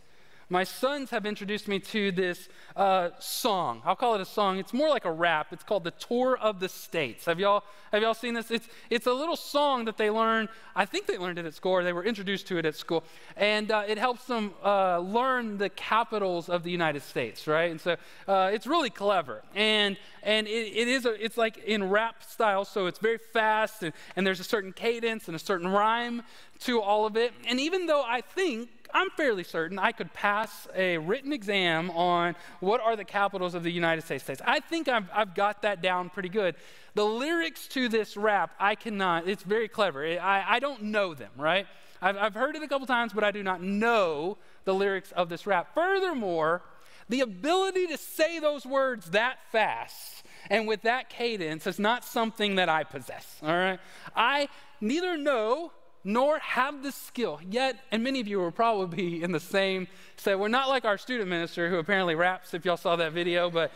My 0.51 0.65
sons 0.65 1.11
have 1.11 1.27
introduced 1.27 1.69
me 1.69 1.79
to 1.79 2.11
this 2.11 2.49
uh, 2.75 3.11
song. 3.19 3.83
I'll 3.85 3.97
call 3.97 4.15
it 4.15 4.21
a 4.21 4.25
song. 4.25 4.59
It's 4.59 4.73
more 4.73 4.89
like 4.89 5.05
a 5.05 5.13
rap. 5.13 5.49
It's 5.53 5.63
called 5.63 5.85
the 5.85 5.91
Tour 5.91 6.39
of 6.39 6.59
the 6.61 6.69
States. 6.69 7.27
Have 7.27 7.39
y'all 7.39 7.65
have 7.93 8.03
y'all 8.03 8.15
seen 8.15 8.35
this? 8.35 8.51
It's 8.51 8.69
it's 8.89 9.07
a 9.07 9.13
little 9.13 9.37
song 9.37 9.85
that 9.85 9.99
they 9.99 10.11
learn. 10.11 10.49
I 10.75 10.87
think 10.87 11.07
they 11.07 11.19
learned 11.19 11.39
it 11.39 11.45
at 11.45 11.55
school, 11.55 11.73
or 11.73 11.85
they 11.85 11.93
were 11.93 12.05
introduced 12.05 12.47
to 12.49 12.59
it 12.59 12.65
at 12.65 12.77
school, 12.77 13.05
and 13.37 13.71
uh, 13.71 13.85
it 13.87 13.99
helps 13.99 14.25
them 14.25 14.55
uh, 14.65 14.99
learn 15.01 15.59
the 15.59 15.69
capitals 15.69 16.49
of 16.49 16.63
the 16.63 16.71
United 16.71 17.03
States, 17.03 17.47
right? 17.47 17.71
And 17.71 17.81
so 17.81 17.97
uh, 18.27 18.51
it's 18.53 18.67
really 18.67 18.91
clever, 18.91 19.43
and 19.55 19.97
and 20.23 20.47
it, 20.47 20.51
it 20.51 20.89
is 20.89 21.05
a, 21.05 21.23
it's 21.23 21.37
like 21.37 21.59
in 21.59 21.91
rap 21.91 22.23
style, 22.23 22.65
so 22.65 22.87
it's 22.87 22.99
very 22.99 23.19
fast, 23.19 23.83
and, 23.83 23.93
and 24.17 24.27
there's 24.27 24.41
a 24.41 24.45
certain 24.45 24.73
cadence 24.73 25.29
and 25.29 25.37
a 25.37 25.39
certain 25.39 25.69
rhyme 25.69 26.23
to 26.61 26.81
all 26.81 27.07
of 27.07 27.17
it. 27.17 27.33
And 27.47 27.61
even 27.61 27.87
though 27.87 28.03
I 28.03 28.21
think 28.21 28.69
I'm 28.93 29.11
fairly 29.11 29.45
certain 29.45 29.79
I 29.79 29.93
could 29.93 30.13
pass 30.13 30.67
a 30.75 30.99
written 30.99 31.33
exam 31.33 31.91
on 31.91 32.37
what 32.61 32.81
are 32.81 32.97
the 32.97 33.05
capitals 33.05 33.55
of 33.55 33.63
the 33.63 33.71
United 33.71 34.03
States 34.03 34.25
states. 34.25 34.41
I 34.45 34.61
think 34.61 34.89
I've, 34.89 35.09
I've 35.13 35.35
got 35.35 35.63
that 35.63 35.83
down 35.83 36.11
pretty 36.11 36.29
good. 36.29 36.55
The 36.95 37.05
lyrics 37.05 37.67
to 37.69 37.89
this 37.89 38.17
rap, 38.17 38.53
I 38.59 38.75
cannot, 38.75 39.29
it's 39.29 39.43
very 39.43 39.69
clever. 39.69 40.05
I, 40.05 40.45
I 40.47 40.59
don't 40.59 40.85
know 40.85 41.15
them, 41.15 41.31
right? 41.37 41.67
I've, 42.01 42.17
I've 42.17 42.35
heard 42.35 42.57
it 42.57 42.63
a 42.63 42.69
couple 42.69 42.87
times, 42.87 43.13
but 43.13 43.25
I 43.25 43.31
do 43.31 43.43
not 43.43 43.63
know 43.63 44.39
the 44.65 44.75
lyrics 44.75 45.13
of 45.13 45.29
this 45.29 45.47
rap. 45.47 45.75
Furthermore, 45.75 46.63
the 47.09 47.21
ability 47.21 47.87
to 47.89 47.97
say 47.97 48.39
those 48.39 48.67
words 48.67 49.11
that 49.11 49.39
fast 49.51 50.23
and 50.51 50.67
with 50.67 50.83
that 50.83 51.09
cadence 51.09 51.67
is 51.67 51.79
not 51.79 52.05
something 52.05 52.57
that 52.57 52.69
I 52.69 52.85
possess, 52.85 53.39
all 53.43 53.49
right? 53.49 53.81
I 54.15 54.49
neither 54.81 55.17
know 55.17 55.73
nor 56.05 56.39
have 56.39 56.83
the 56.83 56.93
skill. 56.93 57.41
Yet, 57.49 57.79
and 57.91 58.03
many 58.03 58.21
of 58.21 58.29
you 58.29 58.39
will 58.39 58.53
probably 58.53 58.97
be 58.97 59.23
in 59.23 59.33
the 59.33 59.41
same 59.41 59.89
say, 60.17 60.35
we're 60.35 60.49
not 60.49 60.69
like 60.69 60.85
our 60.85 60.99
student 60.99 61.29
minister 61.29 61.69
who 61.69 61.77
apparently 61.77 62.15
raps, 62.15 62.55
if 62.55 62.65
y'all 62.65 62.77
saw 62.77 62.97
that 62.97 63.13
video, 63.13 63.51
but 63.51 63.73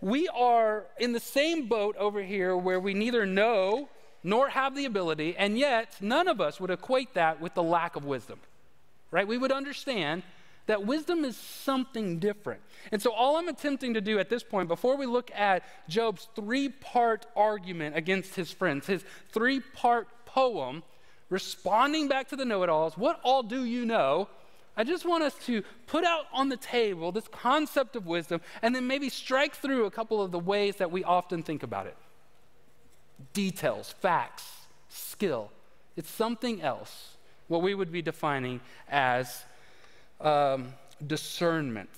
we 0.00 0.28
are 0.28 0.86
in 0.98 1.12
the 1.12 1.20
same 1.20 1.66
boat 1.66 1.96
over 1.96 2.22
here 2.22 2.56
where 2.56 2.80
we 2.80 2.94
neither 2.94 3.26
know 3.26 3.88
nor 4.22 4.48
have 4.48 4.74
the 4.74 4.84
ability, 4.84 5.34
and 5.36 5.58
yet 5.58 5.96
none 6.00 6.28
of 6.28 6.40
us 6.40 6.60
would 6.60 6.70
equate 6.70 7.14
that 7.14 7.40
with 7.40 7.54
the 7.54 7.62
lack 7.62 7.96
of 7.96 8.04
wisdom, 8.04 8.38
right? 9.10 9.26
We 9.26 9.38
would 9.38 9.52
understand 9.52 10.22
that 10.66 10.84
wisdom 10.86 11.24
is 11.24 11.36
something 11.36 12.18
different. 12.18 12.60
And 12.92 13.00
so, 13.00 13.12
all 13.12 13.36
I'm 13.36 13.48
attempting 13.48 13.94
to 13.94 14.00
do 14.00 14.18
at 14.18 14.28
this 14.28 14.42
point, 14.42 14.68
before 14.68 14.96
we 14.96 15.06
look 15.06 15.30
at 15.34 15.64
Job's 15.88 16.28
three 16.36 16.68
part 16.68 17.26
argument 17.34 17.96
against 17.96 18.34
his 18.34 18.52
friends, 18.52 18.86
his 18.86 19.04
three 19.32 19.60
part 19.60 20.06
poem, 20.26 20.82
responding 21.30 22.08
back 22.08 22.28
to 22.28 22.36
the 22.36 22.44
know 22.44 22.62
it 22.62 22.68
alls, 22.68 22.98
what 22.98 23.20
all 23.22 23.42
do 23.42 23.64
you 23.64 23.86
know? 23.86 24.28
I 24.76 24.84
just 24.84 25.04
want 25.04 25.24
us 25.24 25.34
to 25.46 25.62
put 25.86 26.04
out 26.04 26.26
on 26.32 26.48
the 26.48 26.56
table 26.56 27.12
this 27.12 27.28
concept 27.28 27.96
of 27.96 28.06
wisdom 28.06 28.40
and 28.62 28.74
then 28.74 28.86
maybe 28.86 29.08
strike 29.08 29.54
through 29.54 29.86
a 29.86 29.90
couple 29.90 30.22
of 30.22 30.30
the 30.30 30.38
ways 30.38 30.76
that 30.76 30.90
we 30.90 31.04
often 31.04 31.42
think 31.42 31.62
about 31.62 31.86
it 31.86 31.96
details, 33.34 33.94
facts, 34.00 34.50
skill. 34.88 35.50
It's 35.96 36.10
something 36.10 36.62
else, 36.62 37.16
what 37.48 37.60
we 37.60 37.74
would 37.74 37.92
be 37.92 38.00
defining 38.00 38.60
as 38.88 39.44
um, 40.20 40.72
discernment. 41.06 41.90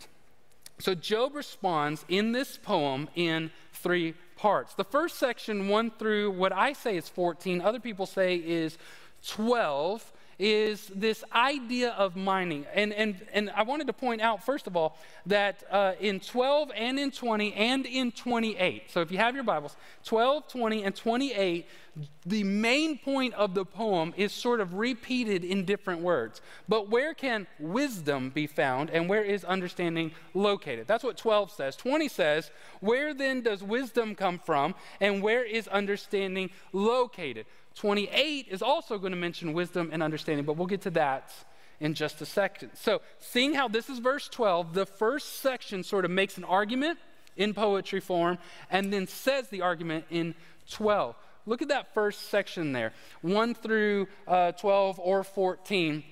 So 0.80 0.94
Job 0.94 1.36
responds 1.36 2.04
in 2.08 2.32
this 2.32 2.58
poem 2.58 3.08
in 3.14 3.52
three 3.72 4.14
parts. 4.36 4.74
The 4.74 4.84
first 4.84 5.18
section, 5.18 5.68
1 5.68 5.92
through 5.92 6.32
what 6.32 6.52
I 6.52 6.72
say 6.72 6.96
is 6.96 7.08
14, 7.08 7.60
other 7.60 7.78
people 7.78 8.06
say 8.06 8.34
is 8.36 8.78
12 9.26 10.12
is 10.38 10.90
this 10.94 11.22
idea 11.32 11.90
of 11.90 12.16
mining. 12.16 12.66
And, 12.74 12.92
and, 12.92 13.24
and 13.32 13.50
I 13.50 13.62
wanted 13.62 13.86
to 13.86 13.92
point 13.92 14.20
out, 14.20 14.44
first 14.44 14.66
of 14.66 14.76
all, 14.76 14.98
that 15.26 15.62
uh, 15.70 15.92
in 16.00 16.18
12 16.18 16.72
and 16.74 16.98
in 16.98 17.12
20 17.12 17.52
and 17.54 17.86
in 17.86 18.10
28, 18.10 18.90
so 18.90 19.00
if 19.00 19.12
you 19.12 19.18
have 19.18 19.36
your 19.36 19.44
Bibles, 19.44 19.76
12, 20.04 20.48
20, 20.48 20.82
and 20.82 20.96
28, 20.96 21.68
the 22.24 22.42
main 22.42 22.98
point 22.98 23.34
of 23.34 23.54
the 23.54 23.64
poem 23.64 24.14
is 24.16 24.32
sort 24.32 24.60
of 24.60 24.74
repeated 24.74 25.44
in 25.44 25.64
different 25.64 26.00
words. 26.00 26.40
But 26.68 26.88
where 26.88 27.12
can 27.14 27.46
wisdom 27.60 28.30
be 28.30 28.46
found 28.46 28.90
and 28.90 29.08
where 29.08 29.22
is 29.22 29.44
understanding 29.44 30.12
located? 30.32 30.88
That's 30.88 31.04
what 31.04 31.18
12 31.18 31.52
says. 31.52 31.76
20 31.76 32.08
says, 32.08 32.50
Where 32.80 33.12
then 33.12 33.42
does 33.42 33.62
wisdom 33.62 34.14
come 34.14 34.38
from 34.38 34.74
and 35.00 35.22
where 35.22 35.44
is 35.44 35.68
understanding 35.68 36.50
located? 36.72 37.46
28 37.74 38.48
is 38.50 38.62
also 38.62 38.98
going 38.98 39.12
to 39.12 39.18
mention 39.18 39.52
wisdom 39.52 39.90
and 39.92 40.02
understanding, 40.02 40.44
but 40.44 40.56
we'll 40.56 40.66
get 40.66 40.82
to 40.82 40.90
that 40.90 41.32
in 41.80 41.94
just 41.94 42.20
a 42.20 42.26
second. 42.26 42.70
So, 42.74 43.00
seeing 43.18 43.54
how 43.54 43.68
this 43.68 43.88
is 43.88 43.98
verse 43.98 44.28
12, 44.28 44.74
the 44.74 44.86
first 44.86 45.40
section 45.40 45.82
sort 45.82 46.04
of 46.04 46.10
makes 46.10 46.36
an 46.36 46.44
argument 46.44 46.98
in 47.36 47.54
poetry 47.54 48.00
form 48.00 48.38
and 48.70 48.92
then 48.92 49.06
says 49.06 49.48
the 49.48 49.62
argument 49.62 50.04
in 50.10 50.34
12. 50.70 51.16
Look 51.44 51.60
at 51.60 51.68
that 51.68 51.92
first 51.92 52.30
section 52.30 52.72
there 52.72 52.92
1 53.22 53.54
through 53.54 54.06
uh, 54.28 54.52
12 54.52 55.00
or 55.00 55.24
14. 55.24 56.04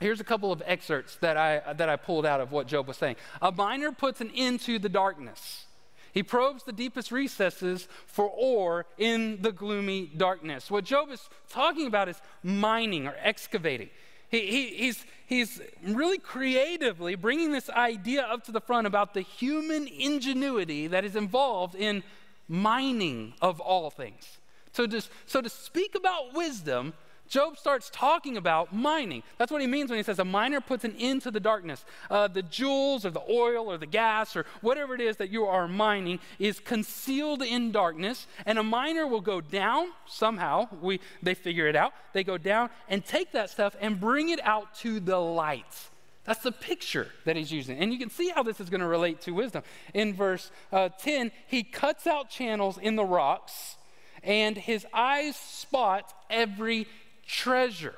Here's 0.00 0.20
a 0.20 0.24
couple 0.24 0.50
of 0.50 0.62
excerpts 0.66 1.16
that 1.16 1.36
I, 1.36 1.74
that 1.74 1.88
I 1.88 1.96
pulled 1.96 2.26
out 2.26 2.40
of 2.40 2.50
what 2.50 2.66
Job 2.66 2.88
was 2.88 2.96
saying. 2.96 3.16
A 3.40 3.52
miner 3.52 3.92
puts 3.92 4.20
an 4.20 4.32
end 4.34 4.60
to 4.60 4.78
the 4.78 4.88
darkness 4.88 5.66
he 6.12 6.22
probes 6.22 6.64
the 6.64 6.72
deepest 6.72 7.10
recesses 7.10 7.88
for 8.06 8.26
ore 8.28 8.86
in 8.98 9.40
the 9.40 9.52
gloomy 9.52 10.10
darkness. 10.16 10.70
What 10.70 10.84
Job 10.84 11.10
is 11.10 11.28
talking 11.48 11.86
about 11.86 12.08
is 12.08 12.20
mining 12.42 13.06
or 13.06 13.14
excavating. 13.18 13.88
He, 14.28 14.40
he, 14.46 14.66
he's, 14.76 15.04
he's 15.26 15.60
really 15.82 16.18
creatively 16.18 17.14
bringing 17.14 17.52
this 17.52 17.68
idea 17.70 18.22
up 18.22 18.44
to 18.44 18.52
the 18.52 18.60
front 18.60 18.86
about 18.86 19.14
the 19.14 19.20
human 19.22 19.86
ingenuity 19.86 20.86
that 20.86 21.04
is 21.04 21.16
involved 21.16 21.74
in 21.74 22.02
mining 22.48 23.34
of 23.40 23.60
all 23.60 23.90
things. 23.90 24.38
So, 24.72 24.86
to, 24.86 25.02
so 25.26 25.40
to 25.40 25.48
speak 25.48 25.94
about 25.94 26.34
wisdom 26.34 26.94
Job 27.32 27.56
starts 27.56 27.88
talking 27.88 28.36
about 28.36 28.74
mining. 28.74 29.22
That's 29.38 29.50
what 29.50 29.62
he 29.62 29.66
means 29.66 29.88
when 29.88 29.98
he 29.98 30.02
says 30.02 30.18
a 30.18 30.24
miner 30.24 30.60
puts 30.60 30.84
an 30.84 30.94
end 30.98 31.22
to 31.22 31.30
the 31.30 31.40
darkness. 31.40 31.82
Uh, 32.10 32.28
the 32.28 32.42
jewels 32.42 33.06
or 33.06 33.10
the 33.10 33.22
oil 33.22 33.72
or 33.72 33.78
the 33.78 33.86
gas 33.86 34.36
or 34.36 34.44
whatever 34.60 34.94
it 34.94 35.00
is 35.00 35.16
that 35.16 35.30
you 35.30 35.46
are 35.46 35.66
mining 35.66 36.20
is 36.38 36.60
concealed 36.60 37.40
in 37.40 37.72
darkness, 37.72 38.26
and 38.44 38.58
a 38.58 38.62
miner 38.62 39.06
will 39.06 39.22
go 39.22 39.40
down 39.40 39.86
somehow. 40.06 40.68
We, 40.82 41.00
they 41.22 41.32
figure 41.32 41.66
it 41.68 41.74
out. 41.74 41.94
They 42.12 42.22
go 42.22 42.36
down 42.36 42.68
and 42.86 43.02
take 43.02 43.32
that 43.32 43.48
stuff 43.48 43.74
and 43.80 43.98
bring 43.98 44.28
it 44.28 44.40
out 44.44 44.74
to 44.80 45.00
the 45.00 45.16
light. 45.16 45.88
That's 46.24 46.42
the 46.42 46.52
picture 46.52 47.08
that 47.24 47.34
he's 47.34 47.50
using. 47.50 47.78
And 47.78 47.94
you 47.94 47.98
can 47.98 48.10
see 48.10 48.28
how 48.28 48.42
this 48.42 48.60
is 48.60 48.68
going 48.68 48.82
to 48.82 48.86
relate 48.86 49.22
to 49.22 49.30
wisdom. 49.30 49.62
In 49.94 50.12
verse 50.12 50.50
uh, 50.70 50.90
10, 50.90 51.32
he 51.46 51.62
cuts 51.62 52.06
out 52.06 52.28
channels 52.28 52.76
in 52.76 52.96
the 52.96 53.06
rocks, 53.06 53.78
and 54.22 54.58
his 54.58 54.86
eyes 54.92 55.34
spot 55.34 56.12
every 56.28 56.86
treasure. 57.32 57.94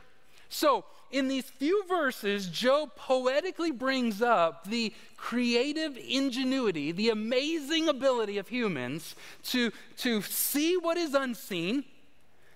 So, 0.48 0.84
in 1.10 1.28
these 1.28 1.44
few 1.44 1.84
verses, 1.86 2.48
Job 2.48 2.94
poetically 2.96 3.70
brings 3.70 4.22
up 4.22 4.64
the 4.64 4.92
creative 5.16 5.96
ingenuity, 5.96 6.92
the 6.92 7.10
amazing 7.10 7.88
ability 7.88 8.38
of 8.38 8.48
humans 8.48 9.14
to, 9.44 9.70
to 9.98 10.22
see 10.22 10.76
what 10.76 10.96
is 10.96 11.14
unseen, 11.14 11.84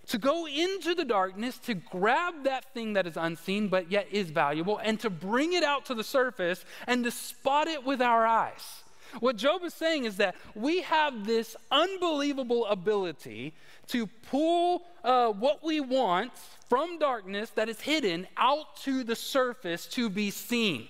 to 0.06 0.18
go 0.18 0.46
into 0.46 0.94
the 0.94 1.04
darkness, 1.04 1.58
to 1.58 1.74
grab 1.74 2.44
that 2.44 2.64
thing 2.72 2.94
that 2.94 3.06
is 3.06 3.16
unseen 3.16 3.68
but 3.68 3.90
yet 3.90 4.06
is 4.10 4.30
valuable, 4.30 4.78
and 4.78 4.98
to 5.00 5.10
bring 5.10 5.52
it 5.52 5.62
out 5.62 5.84
to 5.86 5.94
the 5.94 6.04
surface 6.04 6.64
and 6.86 7.04
to 7.04 7.10
spot 7.10 7.68
it 7.68 7.84
with 7.84 8.00
our 8.00 8.26
eyes. 8.26 8.82
What 9.20 9.36
Job 9.36 9.62
is 9.64 9.74
saying 9.74 10.04
is 10.04 10.16
that 10.16 10.34
we 10.54 10.82
have 10.82 11.26
this 11.26 11.56
unbelievable 11.70 12.66
ability 12.66 13.54
to 13.88 14.06
pull 14.06 14.82
uh, 15.02 15.28
what 15.28 15.64
we 15.64 15.80
want 15.80 16.32
from 16.68 16.98
darkness 16.98 17.50
that 17.50 17.68
is 17.68 17.80
hidden 17.80 18.26
out 18.36 18.76
to 18.82 19.04
the 19.04 19.16
surface 19.16 19.86
to 19.86 20.10
be 20.10 20.30
seen. 20.30 20.88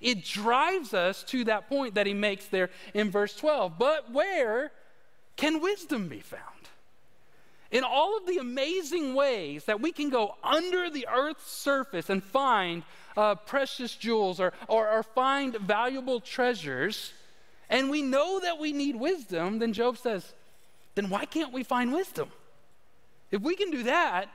It 0.00 0.24
drives 0.24 0.92
us 0.92 1.22
to 1.24 1.44
that 1.44 1.68
point 1.68 1.94
that 1.94 2.06
he 2.06 2.14
makes 2.14 2.46
there 2.46 2.70
in 2.92 3.10
verse 3.10 3.34
12. 3.36 3.78
But 3.78 4.12
where 4.12 4.72
can 5.36 5.60
wisdom 5.60 6.08
be 6.08 6.20
found? 6.20 6.42
In 7.70 7.82
all 7.82 8.16
of 8.16 8.26
the 8.26 8.38
amazing 8.38 9.14
ways 9.14 9.64
that 9.64 9.80
we 9.80 9.90
can 9.90 10.10
go 10.10 10.36
under 10.44 10.90
the 10.90 11.08
earth's 11.12 11.50
surface 11.50 12.08
and 12.08 12.22
find 12.22 12.84
uh, 13.16 13.34
precious 13.34 13.94
jewels 13.94 14.38
or, 14.40 14.52
or, 14.68 14.88
or 14.88 15.02
find 15.02 15.56
valuable 15.56 16.20
treasures, 16.20 17.12
and 17.68 17.90
we 17.90 18.02
know 18.02 18.40
that 18.40 18.58
we 18.58 18.72
need 18.72 18.96
wisdom, 18.96 19.58
then 19.58 19.72
Job 19.72 19.98
says, 19.98 20.32
then 20.94 21.08
why 21.08 21.24
can't 21.24 21.52
we 21.52 21.64
find 21.64 21.92
wisdom? 21.92 22.28
If 23.30 23.42
we 23.42 23.56
can 23.56 23.70
do 23.70 23.84
that, 23.84 24.28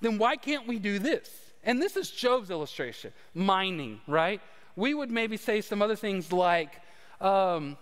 then 0.00 0.18
why 0.18 0.36
can't 0.36 0.66
we 0.66 0.78
do 0.78 0.98
this? 0.98 1.30
And 1.64 1.82
this 1.82 1.96
is 1.96 2.10
Job's 2.10 2.50
illustration 2.50 3.12
mining, 3.34 4.00
right? 4.06 4.40
We 4.76 4.94
would 4.94 5.10
maybe 5.10 5.36
say 5.36 5.60
some 5.60 5.82
other 5.82 5.96
things 5.96 6.32
like 6.32 6.80
um, 7.20 7.76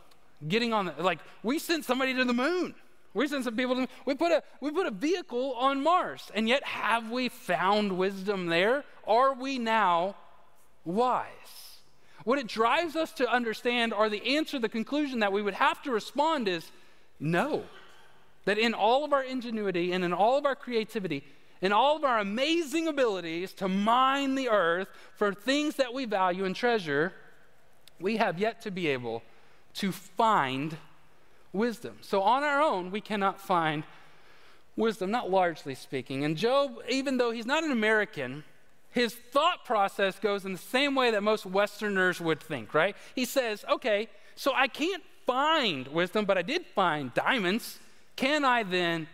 getting 0.48 0.72
on, 0.72 0.86
the, 0.86 0.94
like, 0.98 1.18
we 1.42 1.58
sent 1.58 1.84
somebody 1.84 2.14
to 2.14 2.24
the 2.24 2.32
moon. 2.32 2.74
We 3.12 3.28
sent 3.28 3.44
some 3.44 3.56
people 3.56 3.76
to, 3.76 3.88
we 4.06 4.14
put, 4.14 4.32
a, 4.32 4.42
we 4.60 4.70
put 4.72 4.86
a 4.86 4.90
vehicle 4.90 5.54
on 5.54 5.82
Mars. 5.82 6.30
And 6.34 6.48
yet, 6.48 6.64
have 6.64 7.10
we 7.10 7.28
found 7.28 7.96
wisdom 7.96 8.46
there? 8.46 8.84
Are 9.06 9.34
we 9.34 9.58
now 9.58 10.16
wise? 10.84 11.73
What 12.24 12.38
it 12.38 12.46
drives 12.46 12.96
us 12.96 13.12
to 13.12 13.30
understand, 13.30 13.92
or 13.92 14.08
the 14.08 14.36
answer, 14.36 14.58
the 14.58 14.68
conclusion 14.68 15.20
that 15.20 15.32
we 15.32 15.42
would 15.42 15.54
have 15.54 15.82
to 15.82 15.90
respond 15.90 16.48
is 16.48 16.70
no. 17.20 17.64
That 18.46 18.58
in 18.58 18.74
all 18.74 19.04
of 19.04 19.12
our 19.12 19.22
ingenuity 19.22 19.92
and 19.92 20.04
in 20.04 20.12
all 20.12 20.36
of 20.36 20.46
our 20.46 20.56
creativity, 20.56 21.24
in 21.60 21.72
all 21.72 21.96
of 21.96 22.04
our 22.04 22.18
amazing 22.18 22.88
abilities 22.88 23.52
to 23.54 23.68
mine 23.68 24.34
the 24.34 24.48
earth 24.48 24.88
for 25.16 25.32
things 25.32 25.76
that 25.76 25.94
we 25.94 26.04
value 26.04 26.44
and 26.44 26.56
treasure, 26.56 27.12
we 28.00 28.16
have 28.16 28.38
yet 28.38 28.60
to 28.62 28.70
be 28.70 28.88
able 28.88 29.22
to 29.74 29.92
find 29.92 30.76
wisdom. 31.52 31.98
So 32.00 32.22
on 32.22 32.42
our 32.42 32.60
own, 32.60 32.90
we 32.90 33.00
cannot 33.00 33.40
find 33.40 33.84
wisdom, 34.76 35.10
not 35.10 35.30
largely 35.30 35.74
speaking. 35.74 36.24
And 36.24 36.36
Job, 36.36 36.78
even 36.88 37.16
though 37.16 37.30
he's 37.30 37.46
not 37.46 37.64
an 37.64 37.70
American, 37.70 38.44
his 38.94 39.12
thought 39.14 39.64
process 39.64 40.18
goes 40.20 40.44
in 40.44 40.52
the 40.52 40.58
same 40.58 40.94
way 40.94 41.10
that 41.10 41.22
most 41.22 41.44
Westerners 41.44 42.20
would 42.20 42.40
think, 42.40 42.72
right? 42.72 42.96
He 43.14 43.24
says, 43.24 43.64
okay, 43.68 44.08
so 44.36 44.52
I 44.54 44.68
can't 44.68 45.02
find 45.26 45.88
wisdom, 45.88 46.24
but 46.24 46.38
I 46.38 46.42
did 46.42 46.64
find 46.64 47.12
diamonds. 47.12 47.80
Can 48.14 48.44
I 48.44 48.62
then 48.62 49.08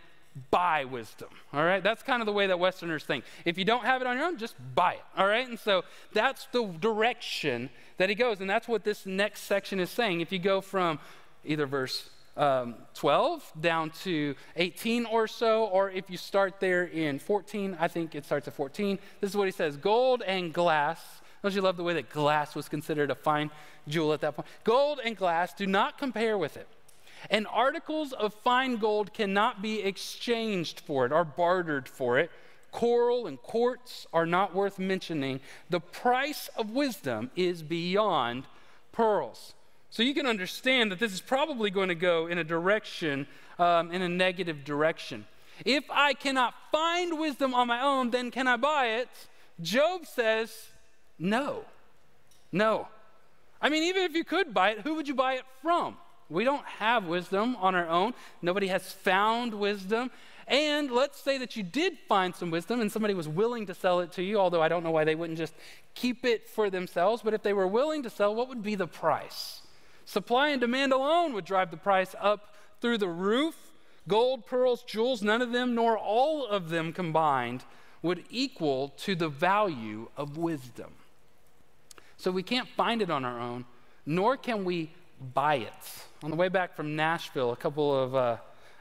buy 0.51 0.85
wisdom? 0.85 1.29
All 1.51 1.65
right, 1.65 1.81
that's 1.81 2.03
kind 2.03 2.21
of 2.21 2.27
the 2.27 2.31
way 2.31 2.45
that 2.45 2.59
Westerners 2.59 3.03
think. 3.03 3.25
If 3.43 3.57
you 3.57 3.65
don't 3.65 3.83
have 3.83 4.01
it 4.01 4.07
on 4.07 4.17
your 4.17 4.27
own, 4.27 4.37
just 4.37 4.55
buy 4.75 4.93
it. 4.93 5.03
All 5.17 5.25
right, 5.27 5.47
and 5.49 5.59
so 5.59 5.83
that's 6.13 6.47
the 6.51 6.63
direction 6.79 7.71
that 7.97 8.07
he 8.07 8.15
goes, 8.15 8.39
and 8.39 8.49
that's 8.49 8.67
what 8.67 8.83
this 8.83 9.07
next 9.07 9.41
section 9.41 9.79
is 9.79 9.89
saying. 9.89 10.21
If 10.21 10.31
you 10.31 10.39
go 10.39 10.61
from 10.61 10.99
either 11.43 11.65
verse 11.65 12.09
um, 12.37 12.75
12 12.93 13.51
down 13.59 13.89
to 14.03 14.35
18 14.55 15.05
or 15.05 15.27
so, 15.27 15.65
or 15.65 15.89
if 15.91 16.09
you 16.09 16.17
start 16.17 16.59
there 16.59 16.83
in 16.85 17.19
14, 17.19 17.77
I 17.79 17.87
think 17.87 18.15
it 18.15 18.25
starts 18.25 18.47
at 18.47 18.53
14. 18.53 18.99
This 19.19 19.31
is 19.31 19.37
what 19.37 19.47
he 19.47 19.51
says 19.51 19.77
Gold 19.77 20.21
and 20.21 20.53
glass. 20.53 21.21
Don't 21.41 21.53
you 21.53 21.61
love 21.61 21.77
the 21.77 21.83
way 21.83 21.95
that 21.95 22.09
glass 22.09 22.55
was 22.55 22.69
considered 22.69 23.09
a 23.09 23.15
fine 23.15 23.49
jewel 23.87 24.13
at 24.13 24.21
that 24.21 24.35
point? 24.35 24.47
Gold 24.63 24.99
and 25.03 25.17
glass 25.17 25.53
do 25.53 25.65
not 25.65 25.97
compare 25.97 26.37
with 26.37 26.55
it. 26.55 26.67
And 27.29 27.47
articles 27.47 28.13
of 28.13 28.33
fine 28.33 28.77
gold 28.77 29.13
cannot 29.13 29.61
be 29.61 29.81
exchanged 29.81 30.79
for 30.79 31.05
it 31.05 31.11
or 31.11 31.23
bartered 31.23 31.87
for 31.87 32.17
it. 32.17 32.31
Coral 32.71 33.27
and 33.27 33.41
quartz 33.41 34.07
are 34.13 34.25
not 34.25 34.55
worth 34.55 34.79
mentioning. 34.79 35.39
The 35.69 35.79
price 35.79 36.49
of 36.55 36.71
wisdom 36.71 37.29
is 37.35 37.63
beyond 37.63 38.45
pearls. 38.91 39.53
So 39.91 40.03
you 40.03 40.13
can 40.13 40.25
understand 40.25 40.91
that 40.91 40.99
this 40.99 41.13
is 41.13 41.19
probably 41.19 41.69
going 41.69 41.89
to 41.89 41.95
go 41.95 42.27
in 42.27 42.37
a 42.37 42.45
direction, 42.45 43.27
um, 43.59 43.91
in 43.91 44.01
a 44.01 44.07
negative 44.07 44.63
direction. 44.63 45.25
If 45.65 45.83
I 45.91 46.13
cannot 46.13 46.53
find 46.71 47.19
wisdom 47.19 47.53
on 47.53 47.67
my 47.67 47.83
own, 47.83 48.09
then 48.09 48.31
can 48.31 48.47
I 48.47 48.55
buy 48.55 48.87
it? 48.87 49.09
Job 49.61 50.05
says, 50.05 50.69
no. 51.19 51.65
No. 52.53 52.87
I 53.61 53.67
mean, 53.69 53.83
even 53.83 54.03
if 54.03 54.15
you 54.15 54.23
could 54.23 54.53
buy 54.53 54.71
it, 54.71 54.79
who 54.79 54.95
would 54.95 55.09
you 55.09 55.13
buy 55.13 55.33
it 55.33 55.43
from? 55.61 55.97
We 56.29 56.45
don't 56.45 56.65
have 56.65 57.05
wisdom 57.05 57.57
on 57.57 57.75
our 57.75 57.87
own. 57.89 58.13
Nobody 58.41 58.67
has 58.67 58.93
found 58.93 59.53
wisdom. 59.53 60.09
And 60.47 60.89
let's 60.89 61.19
say 61.19 61.37
that 61.37 61.57
you 61.57 61.63
did 61.63 61.97
find 62.07 62.33
some 62.33 62.49
wisdom 62.49 62.79
and 62.79 62.89
somebody 62.89 63.13
was 63.13 63.27
willing 63.27 63.65
to 63.67 63.73
sell 63.73 63.99
it 63.99 64.13
to 64.13 64.23
you, 64.23 64.39
although 64.39 64.61
I 64.61 64.69
don't 64.69 64.83
know 64.83 64.91
why 64.91 65.03
they 65.03 65.15
wouldn't 65.15 65.37
just 65.37 65.53
keep 65.95 66.23
it 66.23 66.47
for 66.47 66.69
themselves. 66.69 67.21
But 67.21 67.33
if 67.33 67.43
they 67.43 67.51
were 67.51 67.67
willing 67.67 68.03
to 68.03 68.09
sell, 68.09 68.33
what 68.33 68.47
would 68.47 68.63
be 68.63 68.75
the 68.75 68.87
price? 68.87 69.60
Supply 70.05 70.49
and 70.49 70.59
demand 70.59 70.93
alone 70.93 71.33
would 71.33 71.45
drive 71.45 71.71
the 71.71 71.77
price 71.77 72.15
up 72.19 72.55
through 72.81 72.97
the 72.97 73.07
roof. 73.07 73.55
Gold, 74.07 74.45
pearls, 74.47 74.83
jewels, 74.83 75.21
none 75.21 75.41
of 75.41 75.51
them, 75.51 75.75
nor 75.75 75.97
all 75.97 76.45
of 76.45 76.69
them 76.69 76.91
combined, 76.91 77.63
would 78.01 78.23
equal 78.29 78.89
to 78.97 79.15
the 79.15 79.29
value 79.29 80.09
of 80.17 80.37
wisdom. 80.37 80.91
So 82.17 82.31
we 82.31 82.43
can't 82.43 82.67
find 82.67 83.01
it 83.01 83.11
on 83.11 83.23
our 83.23 83.39
own, 83.39 83.65
nor 84.05 84.37
can 84.37 84.65
we 84.65 84.91
buy 85.33 85.55
it. 85.55 86.05
On 86.23 86.31
the 86.31 86.35
way 86.35 86.49
back 86.49 86.75
from 86.75 86.95
Nashville, 86.95 87.51
a 87.51 87.55
couple 87.55 87.95
of, 87.95 88.15
uh, 88.15 88.37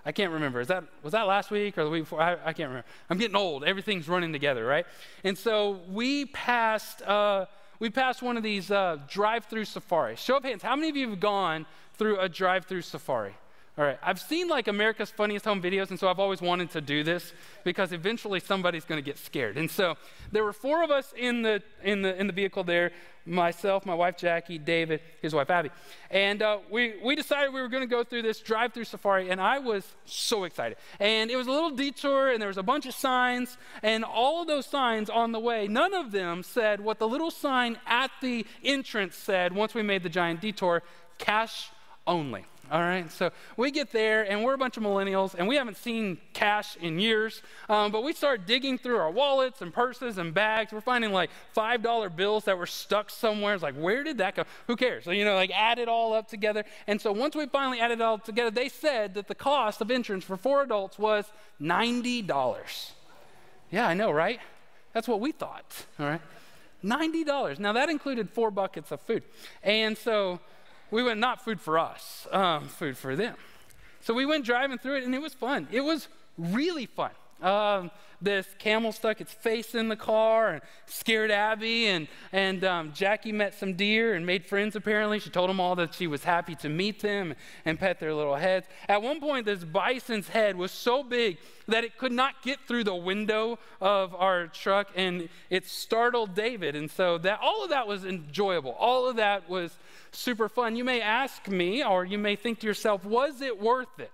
I 0.07 0.13
can't 0.13 0.33
remember, 0.33 0.61
is 0.61 0.69
that, 0.69 0.85
was 1.03 1.13
that 1.13 1.27
last 1.27 1.51
week 1.51 1.77
or 1.77 1.85
the 1.85 1.91
week 1.91 2.05
before? 2.05 2.23
I, 2.23 2.33
I 2.33 2.53
can't 2.55 2.69
remember. 2.69 2.87
I'm 3.11 3.19
getting 3.19 3.37
old. 3.37 3.63
Everything's 3.65 4.09
running 4.09 4.33
together, 4.33 4.65
right? 4.65 4.87
And 5.23 5.37
so 5.37 5.81
we 5.91 6.25
passed. 6.27 7.03
Uh, 7.03 7.45
we 7.81 7.91
passed 7.91 8.23
one 8.23 8.37
of 8.37 8.43
these 8.43 8.71
uh, 8.71 8.99
drive 9.09 9.47
through 9.47 9.65
safaris. 9.65 10.21
Show 10.21 10.37
of 10.37 10.45
hands, 10.45 10.63
how 10.63 10.77
many 10.77 10.91
of 10.91 10.97
you 10.97 11.09
have 11.11 11.19
gone 11.19 11.67
through 11.95 12.21
a 12.21 12.29
drive 12.29 12.67
through 12.67 12.83
safari? 12.83 13.35
All 13.81 13.87
right, 13.87 13.99
I've 14.03 14.21
seen 14.21 14.47
like 14.47 14.69
America's 14.69 15.09
Funniest 15.09 15.47
Home 15.47 15.63
Videos, 15.63 15.89
and 15.89 15.99
so 15.99 16.09
I've 16.09 16.19
always 16.19 16.43
wanted 16.43 16.69
to 16.73 16.83
do 16.83 17.03
this 17.03 17.33
because 17.65 17.93
eventually 17.93 18.39
somebody's 18.39 18.85
going 18.85 18.99
to 18.99 19.03
get 19.03 19.17
scared. 19.17 19.57
And 19.57 19.71
so 19.71 19.95
there 20.31 20.45
were 20.45 20.53
four 20.53 20.85
of 20.85 20.91
us 20.91 21.15
in 21.17 21.41
the 21.41 21.63
in 21.83 22.03
the 22.03 22.15
in 22.21 22.27
the 22.27 22.35
vehicle 22.35 22.63
there 22.63 22.93
myself, 23.25 23.87
my 23.87 23.95
wife 23.95 24.19
Jackie, 24.19 24.59
David, 24.59 25.01
his 25.23 25.35
wife 25.35 25.49
Abby. 25.49 25.71
And 26.11 26.43
uh, 26.43 26.59
we, 26.71 26.97
we 27.03 27.17
decided 27.17 27.55
we 27.55 27.63
were 27.63 27.69
going 27.69 27.83
to 27.83 27.87
go 27.87 28.05
through 28.05 28.21
this 28.21 28.41
drive 28.41 28.75
through 28.75 28.85
safari, 28.85 29.31
and 29.31 29.41
I 29.41 29.61
was 29.61 29.87
so 30.05 30.45
excited. 30.45 30.77
And 30.99 31.31
it 31.31 31.37
was 31.37 31.47
a 31.47 31.51
little 31.51 31.71
detour, 31.71 32.33
and 32.33 32.39
there 32.39 32.49
was 32.49 32.59
a 32.59 32.63
bunch 32.63 32.85
of 32.85 32.93
signs, 32.93 33.57
and 33.83 34.05
all 34.05 34.43
of 34.43 34.47
those 34.47 34.67
signs 34.67 35.09
on 35.09 35.33
the 35.33 35.41
way, 35.41 35.69
none 35.69 35.95
of 35.95 36.13
them 36.13 36.43
said 36.43 36.83
what 36.83 36.99
the 36.99 37.09
little 37.09 37.31
sign 37.31 37.79
at 37.87 38.11
the 38.21 38.45
entrance 38.63 39.17
said 39.17 39.55
once 39.55 39.73
we 39.73 39.81
made 39.81 40.03
the 40.03 40.11
giant 40.11 40.43
detour 40.43 40.83
cash 41.17 41.71
only. 42.07 42.45
All 42.71 42.81
right, 42.81 43.11
so 43.11 43.33
we 43.57 43.73
get 43.73 43.91
there, 43.91 44.23
and 44.31 44.45
we're 44.45 44.55
a 44.55 44.59
bunch 44.59 44.77
of 44.77 44.85
millennials, 44.85 45.35
and 45.35 45.49
we 45.49 45.57
haven't 45.57 45.77
seen 45.77 46.19
cash 46.33 46.77
in 46.77 47.01
years. 47.01 47.43
Um, 47.69 47.91
but 47.91 48.05
we 48.05 48.13
start 48.13 48.47
digging 48.47 48.79
through 48.79 48.97
our 48.99 49.11
wallets 49.11 49.61
and 49.61 49.75
purses 49.75 50.19
and 50.19 50.33
bags. 50.33 50.73
We're 50.73 50.81
finding 50.81 51.13
like 51.13 51.31
$5 51.57 52.15
bills 52.15 52.45
that 52.45 52.57
were 52.57 52.67
stuck 52.67 53.11
somewhere. 53.11 53.55
It's 53.55 53.63
like, 53.65 53.75
where 53.75 54.05
did 54.05 54.19
that 54.19 54.37
go? 54.37 54.45
Who 54.69 54.77
cares? 54.77 55.03
So, 55.03 55.11
you 55.11 55.25
know, 55.25 55.35
like 55.35 55.51
add 55.51 55.81
it 55.81 55.89
all 55.89 56.13
up 56.13 56.29
together. 56.29 56.65
And 56.87 57.01
so 57.01 57.11
once 57.11 57.35
we 57.35 57.47
finally 57.47 57.81
added 57.81 57.99
it 57.99 58.03
all 58.03 58.19
together, 58.19 58.53
they 58.53 58.69
said 58.69 59.15
that 59.15 59.27
the 59.27 59.35
cost 59.35 59.81
of 59.81 59.91
entrance 59.91 60.23
for 60.23 60.37
four 60.37 60.63
adults 60.63 60.97
was 60.97 61.25
$90. 61.61 62.93
Yeah, 63.73 63.89
I 63.89 63.95
know, 63.95 64.13
right? 64.13 64.39
That's 64.93 65.09
what 65.09 65.19
we 65.19 65.33
thought, 65.33 65.87
all 65.99 66.07
right? 66.07 66.21
$90. 66.85 67.59
Now, 67.59 67.73
that 67.73 67.89
included 67.89 68.31
four 68.31 68.53
buckets 68.53 68.93
of 68.93 69.01
food. 69.01 69.25
And 69.63 69.99
so, 69.99 70.39
we 70.91 71.03
went 71.03 71.21
not 71.21 71.45
food 71.45 71.61
for 71.61 71.79
us, 71.79 72.27
um, 72.33 72.69
food 72.69 72.97
for 72.97 73.17
them. 73.17 73.37
So 74.01 74.15
we 74.15 74.27
went 74.27 74.45
driving 74.45 74.79
through 74.79 74.97
it, 74.97 75.05
and 75.05 75.15
it 75.15 75.21
was 75.21 75.35
fun. 75.35 75.69
It 75.71 75.83
was 75.83 76.09
really 76.39 76.87
fun. 76.87 77.11
Um, 77.43 77.91
this 78.23 78.47
camel 78.59 78.93
stuck 78.93 79.21
its 79.23 79.33
face 79.33 79.75
in 79.75 79.89
the 79.89 79.97
car 79.97 80.51
and 80.51 80.63
scared 80.87 81.31
Abby. 81.31 81.87
And, 81.87 82.07
and 82.33 82.63
um, 82.65 82.93
Jackie 82.93 83.33
met 83.33 83.55
some 83.55 83.75
deer 83.75 84.15
and 84.15 84.27
made 84.27 84.45
friends, 84.45 84.77
apparently. 84.77 85.19
She 85.19 85.31
told 85.31 85.49
them 85.49 85.59
all 85.59 85.75
that 85.77 85.95
she 85.95 86.07
was 86.07 86.25
happy 86.25 86.55
to 86.57 86.69
meet 86.69 87.01
them 87.01 87.35
and 87.65 87.79
pet 87.79 87.99
their 87.99 88.13
little 88.13 88.37
heads. 88.37 88.67
At 88.89 89.01
one 89.01 89.21
point, 89.21 89.47
this 89.47 89.65
bison's 89.65 90.29
head 90.29 90.57
was 90.57 90.71
so 90.71 91.03
big 91.03 91.39
that 91.67 91.85
it 91.85 91.97
could 91.97 92.13
not 92.13 92.43
get 92.43 92.59
through 92.69 92.85
the 92.85 92.95
window 92.95 93.59
of 93.81 94.15
our 94.15 94.49
truck, 94.49 94.89
and 94.95 95.29
it 95.49 95.67
startled 95.67 96.35
David. 96.35 96.77
And 96.77 96.91
so 96.91 97.17
that, 97.19 97.39
all 97.41 97.65
of 97.65 97.71
that 97.71 97.87
was 97.87 98.05
enjoyable. 98.05 98.73
All 98.73 99.09
of 99.09 99.17
that 99.17 99.49
was 99.49 99.79
super 100.13 100.49
fun. 100.49 100.77
You 100.77 100.85
may 100.85 101.01
ask 101.01 101.49
me, 101.49 101.85
or 101.85 102.05
you 102.05 102.19
may 102.19 102.37
think 102.37 102.61
to 102.61 102.67
yourself, 102.67 103.05
was 103.05 103.41
it 103.41 103.61
worth 103.61 103.99
it? 103.99 104.11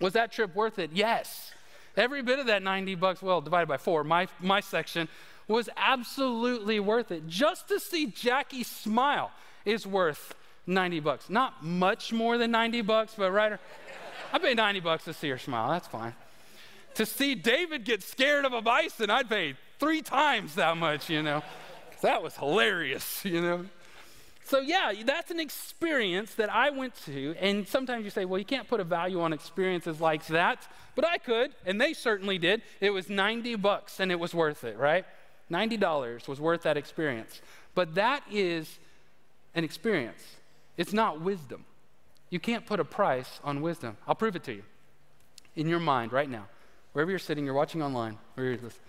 Was 0.00 0.14
that 0.14 0.32
trip 0.32 0.54
worth 0.54 0.78
it? 0.78 0.90
Yes. 0.92 1.52
Every 1.96 2.22
bit 2.22 2.38
of 2.38 2.46
that 2.46 2.62
90 2.62 2.96
bucks, 2.96 3.22
well, 3.22 3.40
divided 3.40 3.68
by 3.68 3.76
four, 3.76 4.02
my, 4.02 4.26
my 4.40 4.60
section, 4.60 5.08
was 5.46 5.68
absolutely 5.76 6.80
worth 6.80 7.12
it. 7.12 7.28
Just 7.28 7.68
to 7.68 7.78
see 7.78 8.06
Jackie 8.06 8.64
smile 8.64 9.30
is 9.64 9.86
worth 9.86 10.34
90 10.66 11.00
bucks. 11.00 11.30
Not 11.30 11.64
much 11.64 12.12
more 12.12 12.38
than 12.38 12.50
90 12.50 12.82
bucks, 12.82 13.14
but 13.16 13.30
right, 13.30 13.58
I 14.32 14.38
paid 14.38 14.56
90 14.56 14.80
bucks 14.80 15.04
to 15.04 15.12
see 15.12 15.28
her 15.28 15.38
smile. 15.38 15.70
That's 15.70 15.86
fine. 15.86 16.14
To 16.94 17.06
see 17.06 17.34
David 17.34 17.84
get 17.84 18.02
scared 18.02 18.44
of 18.44 18.52
a 18.52 18.62
bison, 18.62 19.10
I'd 19.10 19.28
pay 19.28 19.54
three 19.78 20.02
times 20.02 20.54
that 20.54 20.76
much, 20.76 21.10
you 21.10 21.22
know. 21.22 21.42
That 22.02 22.22
was 22.22 22.36
hilarious, 22.36 23.24
you 23.24 23.40
know. 23.40 23.66
So, 24.44 24.60
yeah, 24.60 24.92
that's 25.04 25.30
an 25.30 25.40
experience 25.40 26.34
that 26.34 26.52
I 26.52 26.68
went 26.68 26.94
to. 27.06 27.34
And 27.40 27.66
sometimes 27.66 28.04
you 28.04 28.10
say, 28.10 28.26
well, 28.26 28.38
you 28.38 28.44
can't 28.44 28.68
put 28.68 28.78
a 28.78 28.84
value 28.84 29.22
on 29.22 29.32
experiences 29.32 30.02
like 30.02 30.26
that. 30.26 30.68
But 30.94 31.06
I 31.06 31.16
could, 31.16 31.52
and 31.64 31.80
they 31.80 31.94
certainly 31.94 32.36
did. 32.36 32.60
It 32.80 32.90
was 32.90 33.08
90 33.08 33.54
bucks 33.56 34.00
and 34.00 34.12
it 34.12 34.20
was 34.20 34.34
worth 34.34 34.62
it, 34.64 34.76
right? 34.76 35.06
$90 35.50 36.28
was 36.28 36.40
worth 36.40 36.62
that 36.62 36.76
experience. 36.76 37.40
But 37.74 37.94
that 37.94 38.22
is 38.30 38.78
an 39.54 39.64
experience, 39.64 40.36
it's 40.76 40.92
not 40.92 41.20
wisdom. 41.20 41.64
You 42.28 42.40
can't 42.40 42.66
put 42.66 42.80
a 42.80 42.84
price 42.84 43.40
on 43.44 43.62
wisdom. 43.62 43.96
I'll 44.08 44.16
prove 44.16 44.34
it 44.34 44.42
to 44.44 44.52
you 44.52 44.62
in 45.54 45.68
your 45.68 45.78
mind 45.78 46.12
right 46.12 46.28
now. 46.28 46.46
Wherever 46.92 47.10
you're 47.10 47.20
sitting, 47.20 47.44
you're 47.44 47.54
watching 47.54 47.82
online, 47.82 48.18
wherever 48.34 48.54
you're 48.54 48.62
listening. 48.64 48.82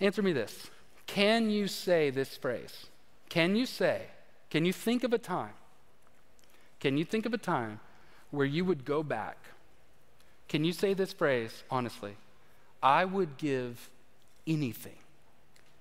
Answer 0.00 0.22
me 0.22 0.32
this 0.32 0.70
Can 1.06 1.50
you 1.50 1.68
say 1.68 2.10
this 2.10 2.36
phrase? 2.36 2.86
Can 3.32 3.56
you 3.56 3.64
say, 3.64 4.02
can 4.50 4.66
you 4.66 4.74
think 4.74 5.04
of 5.04 5.14
a 5.14 5.18
time? 5.18 5.54
Can 6.80 6.98
you 6.98 7.04
think 7.06 7.24
of 7.24 7.32
a 7.32 7.38
time 7.38 7.80
where 8.30 8.44
you 8.44 8.62
would 8.62 8.84
go 8.84 9.02
back? 9.02 9.38
Can 10.48 10.64
you 10.64 10.72
say 10.74 10.92
this 10.92 11.14
phrase 11.14 11.64
honestly? 11.70 12.18
I 12.82 13.06
would 13.06 13.38
give 13.38 13.88
anything 14.46 14.98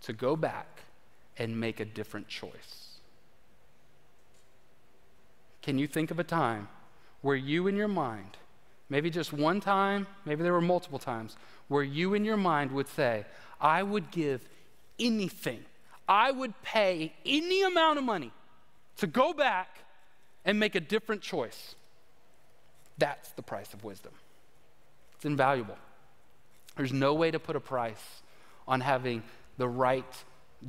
to 0.04 0.14
go 0.14 0.38
back 0.38 0.84
and 1.38 1.60
make 1.60 1.82
a 1.82 1.84
different 1.84 2.30
choice. 2.30 3.00
Can 5.62 5.78
you 5.78 5.88
think 5.88 6.10
of 6.10 6.20
a 6.20 6.24
time 6.24 6.70
where 7.22 7.36
you 7.36 7.68
in 7.68 7.76
your 7.76 7.90
mind, 7.90 8.38
maybe 8.88 9.10
just 9.10 9.34
one 9.34 9.60
time, 9.60 10.08
maybe 10.24 10.42
there 10.42 10.54
were 10.54 10.62
multiple 10.62 11.00
times, 11.00 11.36
where 11.68 11.84
you 11.84 12.14
in 12.14 12.24
your 12.24 12.38
mind 12.38 12.72
would 12.72 12.88
say, 12.88 13.26
I 13.60 13.84
would 13.84 14.10
give 14.10 14.48
anything, 14.98 15.66
I 16.12 16.30
would 16.30 16.62
pay 16.62 17.14
any 17.26 17.64
amount 17.64 17.98
of 17.98 18.04
money 18.04 18.34
to 18.98 19.08
go 19.08 19.32
back 19.32 19.80
and 20.44 20.60
make 20.60 20.76
a 20.76 20.82
different 20.82 21.22
choice? 21.22 21.76
That's 22.98 23.32
the 23.32 23.42
price 23.42 23.74
of 23.74 23.86
wisdom. 23.86 24.12
It's 25.16 25.24
invaluable. 25.24 25.78
There's 26.76 26.92
no 26.92 27.14
way 27.14 27.32
to 27.32 27.40
put 27.40 27.56
a 27.56 27.62
price 27.62 28.22
on 28.68 28.82
having 28.82 29.24
the 29.58 29.70
right 29.70 30.24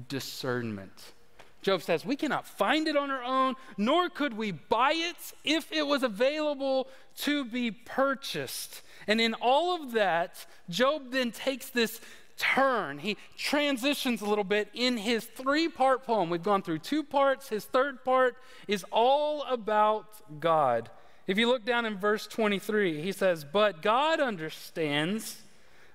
discernment. 0.08 1.12
Job 1.60 1.82
says, 1.82 2.04
We 2.04 2.14
cannot 2.14 2.46
find 2.46 2.86
it 2.86 2.96
on 2.96 3.10
our 3.10 3.24
own, 3.24 3.56
nor 3.76 4.08
could 4.10 4.34
we 4.34 4.52
buy 4.52 4.92
it 4.94 5.16
if 5.42 5.72
it 5.72 5.88
was 5.88 6.04
available 6.04 6.86
to 7.18 7.44
be 7.44 7.72
purchased. 7.72 8.82
And 9.08 9.20
in 9.20 9.34
all 9.34 9.82
of 9.82 9.92
that, 9.92 10.46
Job 10.70 11.10
then 11.10 11.32
takes 11.32 11.68
this 11.70 12.00
turn. 12.36 12.98
He 12.98 13.16
transitions 13.36 14.20
a 14.20 14.26
little 14.26 14.44
bit 14.44 14.68
in 14.74 14.96
his 14.96 15.24
three 15.24 15.68
part 15.68 16.04
poem. 16.04 16.30
We've 16.30 16.42
gone 16.42 16.62
through 16.62 16.78
two 16.78 17.02
parts. 17.02 17.48
His 17.48 17.64
third 17.64 18.04
part 18.04 18.36
is 18.66 18.84
all 18.90 19.42
about 19.44 20.40
God. 20.40 20.90
If 21.26 21.38
you 21.38 21.48
look 21.48 21.64
down 21.64 21.86
in 21.86 21.98
verse 21.98 22.26
23, 22.26 23.00
he 23.00 23.12
says, 23.12 23.44
But 23.44 23.82
God 23.82 24.20
understands 24.20 25.42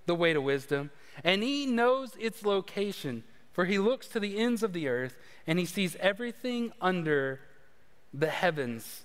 the 0.06 0.16
way 0.16 0.34
to 0.34 0.40
wisdom, 0.40 0.92
and 1.24 1.44
he 1.44 1.66
knows 1.66 2.16
its 2.20 2.46
location. 2.46 3.24
For 3.58 3.66
he 3.66 3.80
looks 3.80 4.08
to 4.10 4.20
the 4.20 4.38
ends 4.38 4.62
of 4.62 4.72
the 4.72 4.88
earth 4.88 5.18
and 5.48 5.58
he 5.58 5.66
sees 5.66 5.96
everything 6.00 6.74
under 6.80 7.40
the 8.14 8.30
heavens. 8.30 9.04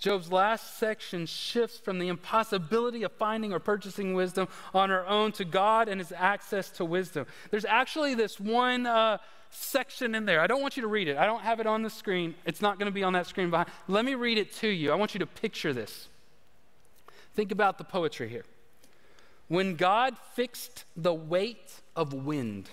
Job's 0.00 0.32
last 0.32 0.78
section 0.78 1.26
shifts 1.26 1.78
from 1.78 1.98
the 1.98 2.08
impossibility 2.08 3.02
of 3.02 3.12
finding 3.12 3.52
or 3.52 3.58
purchasing 3.58 4.14
wisdom 4.14 4.48
on 4.74 4.90
our 4.90 5.06
own 5.06 5.30
to 5.32 5.44
God 5.44 5.88
and 5.88 6.00
his 6.00 6.12
access 6.16 6.70
to 6.70 6.84
wisdom. 6.84 7.26
There's 7.50 7.66
actually 7.66 8.14
this 8.14 8.40
one 8.40 8.86
uh, 8.86 9.18
section 9.50 10.14
in 10.14 10.24
there. 10.24 10.40
I 10.40 10.46
don't 10.46 10.62
want 10.62 10.76
you 10.76 10.80
to 10.82 10.88
read 10.88 11.06
it, 11.06 11.16
I 11.16 11.26
don't 11.26 11.42
have 11.42 11.60
it 11.60 11.66
on 11.66 11.82
the 11.82 11.90
screen. 11.90 12.34
It's 12.46 12.62
not 12.62 12.78
going 12.78 12.86
to 12.86 12.94
be 12.94 13.04
on 13.04 13.12
that 13.12 13.26
screen 13.26 13.50
behind. 13.50 13.68
Let 13.86 14.04
me 14.04 14.14
read 14.14 14.38
it 14.38 14.52
to 14.56 14.68
you. 14.68 14.90
I 14.90 14.94
want 14.94 15.14
you 15.14 15.20
to 15.20 15.26
picture 15.26 15.72
this. 15.72 16.08
Think 17.34 17.52
about 17.52 17.78
the 17.78 17.84
poetry 17.84 18.28
here. 18.28 18.44
When 19.48 19.76
God 19.76 20.16
fixed 20.34 20.84
the 20.96 21.14
weight 21.14 21.80
of 21.94 22.12
wind, 22.14 22.70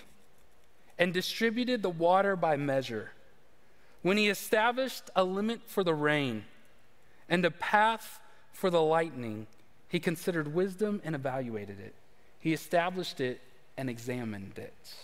and 0.98 1.14
distributed 1.14 1.82
the 1.82 1.90
water 1.90 2.34
by 2.34 2.56
measure, 2.56 3.12
when 4.02 4.16
he 4.16 4.28
established 4.28 5.10
a 5.14 5.22
limit 5.22 5.60
for 5.66 5.84
the 5.84 5.94
rain 5.94 6.44
and 7.28 7.44
a 7.44 7.50
path 7.50 8.20
for 8.52 8.70
the 8.70 8.82
lightning, 8.82 9.46
he 9.88 10.00
considered 10.00 10.54
wisdom 10.54 11.00
and 11.04 11.14
evaluated 11.14 11.78
it. 11.80 11.94
He 12.40 12.52
established 12.52 13.20
it 13.20 13.40
and 13.76 13.88
examined 13.88 14.58
it. 14.58 14.94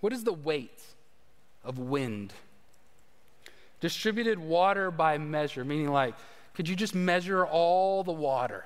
What 0.00 0.12
is 0.12 0.24
the 0.24 0.32
weight 0.32 0.82
of 1.64 1.78
wind? 1.78 2.32
Distributed 3.80 4.38
water 4.38 4.90
by 4.90 5.18
measure, 5.18 5.64
meaning 5.64 5.88
like, 5.88 6.14
could 6.54 6.68
you 6.68 6.76
just 6.76 6.94
measure 6.94 7.46
all 7.46 8.04
the 8.04 8.12
water 8.12 8.64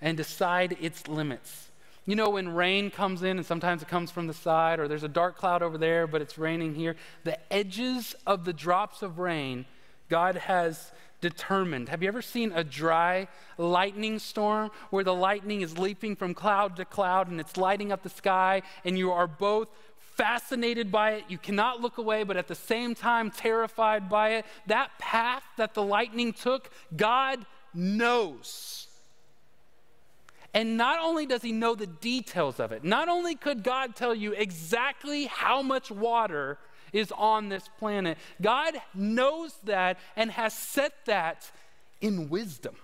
and 0.00 0.16
decide 0.16 0.76
its 0.80 1.08
limits? 1.08 1.70
You 2.06 2.14
know, 2.14 2.30
when 2.30 2.48
rain 2.48 2.90
comes 2.90 3.24
in, 3.24 3.36
and 3.36 3.44
sometimes 3.44 3.82
it 3.82 3.88
comes 3.88 4.12
from 4.12 4.28
the 4.28 4.34
side, 4.34 4.78
or 4.78 4.86
there's 4.86 5.02
a 5.02 5.08
dark 5.08 5.36
cloud 5.36 5.60
over 5.60 5.76
there, 5.76 6.06
but 6.06 6.22
it's 6.22 6.38
raining 6.38 6.76
here, 6.76 6.94
the 7.24 7.52
edges 7.52 8.14
of 8.26 8.44
the 8.44 8.52
drops 8.52 9.02
of 9.02 9.18
rain, 9.18 9.64
God 10.08 10.36
has 10.36 10.92
determined. 11.30 11.88
Have 11.88 12.02
you 12.02 12.08
ever 12.08 12.22
seen 12.22 12.52
a 12.52 12.62
dry 12.62 13.26
lightning 13.58 14.18
storm 14.18 14.70
where 14.90 15.02
the 15.02 15.14
lightning 15.14 15.60
is 15.62 15.76
leaping 15.76 16.14
from 16.14 16.34
cloud 16.34 16.76
to 16.76 16.84
cloud 16.84 17.28
and 17.28 17.40
it's 17.40 17.56
lighting 17.56 17.90
up 17.90 18.02
the 18.02 18.08
sky, 18.08 18.62
and 18.84 18.96
you 18.96 19.10
are 19.10 19.26
both 19.26 19.68
fascinated 19.98 20.90
by 20.90 21.10
it. 21.12 21.24
You 21.28 21.38
cannot 21.38 21.80
look 21.80 21.98
away, 21.98 22.22
but 22.22 22.36
at 22.36 22.48
the 22.48 22.54
same 22.54 22.94
time, 22.94 23.30
terrified 23.30 24.08
by 24.08 24.26
it. 24.36 24.46
That 24.66 24.90
path 24.98 25.42
that 25.56 25.74
the 25.74 25.82
lightning 25.82 26.32
took, 26.32 26.70
God 26.96 27.44
knows. 27.74 28.86
And 30.54 30.78
not 30.78 31.00
only 31.00 31.26
does 31.26 31.42
he 31.42 31.52
know 31.52 31.74
the 31.74 31.86
details 31.86 32.60
of 32.60 32.72
it, 32.72 32.82
not 32.82 33.08
only 33.08 33.34
could 33.34 33.62
God 33.62 33.94
tell 33.94 34.14
you 34.14 34.32
exactly 34.32 35.26
how 35.26 35.60
much 35.60 35.90
water 35.90 36.56
is 36.96 37.12
on 37.12 37.48
this 37.48 37.68
planet, 37.78 38.18
God 38.40 38.74
knows 38.94 39.54
that 39.64 39.98
and 40.16 40.30
has 40.30 40.54
set 40.54 40.92
that 41.06 41.50
in 42.00 42.28
wisdom. 42.28 42.76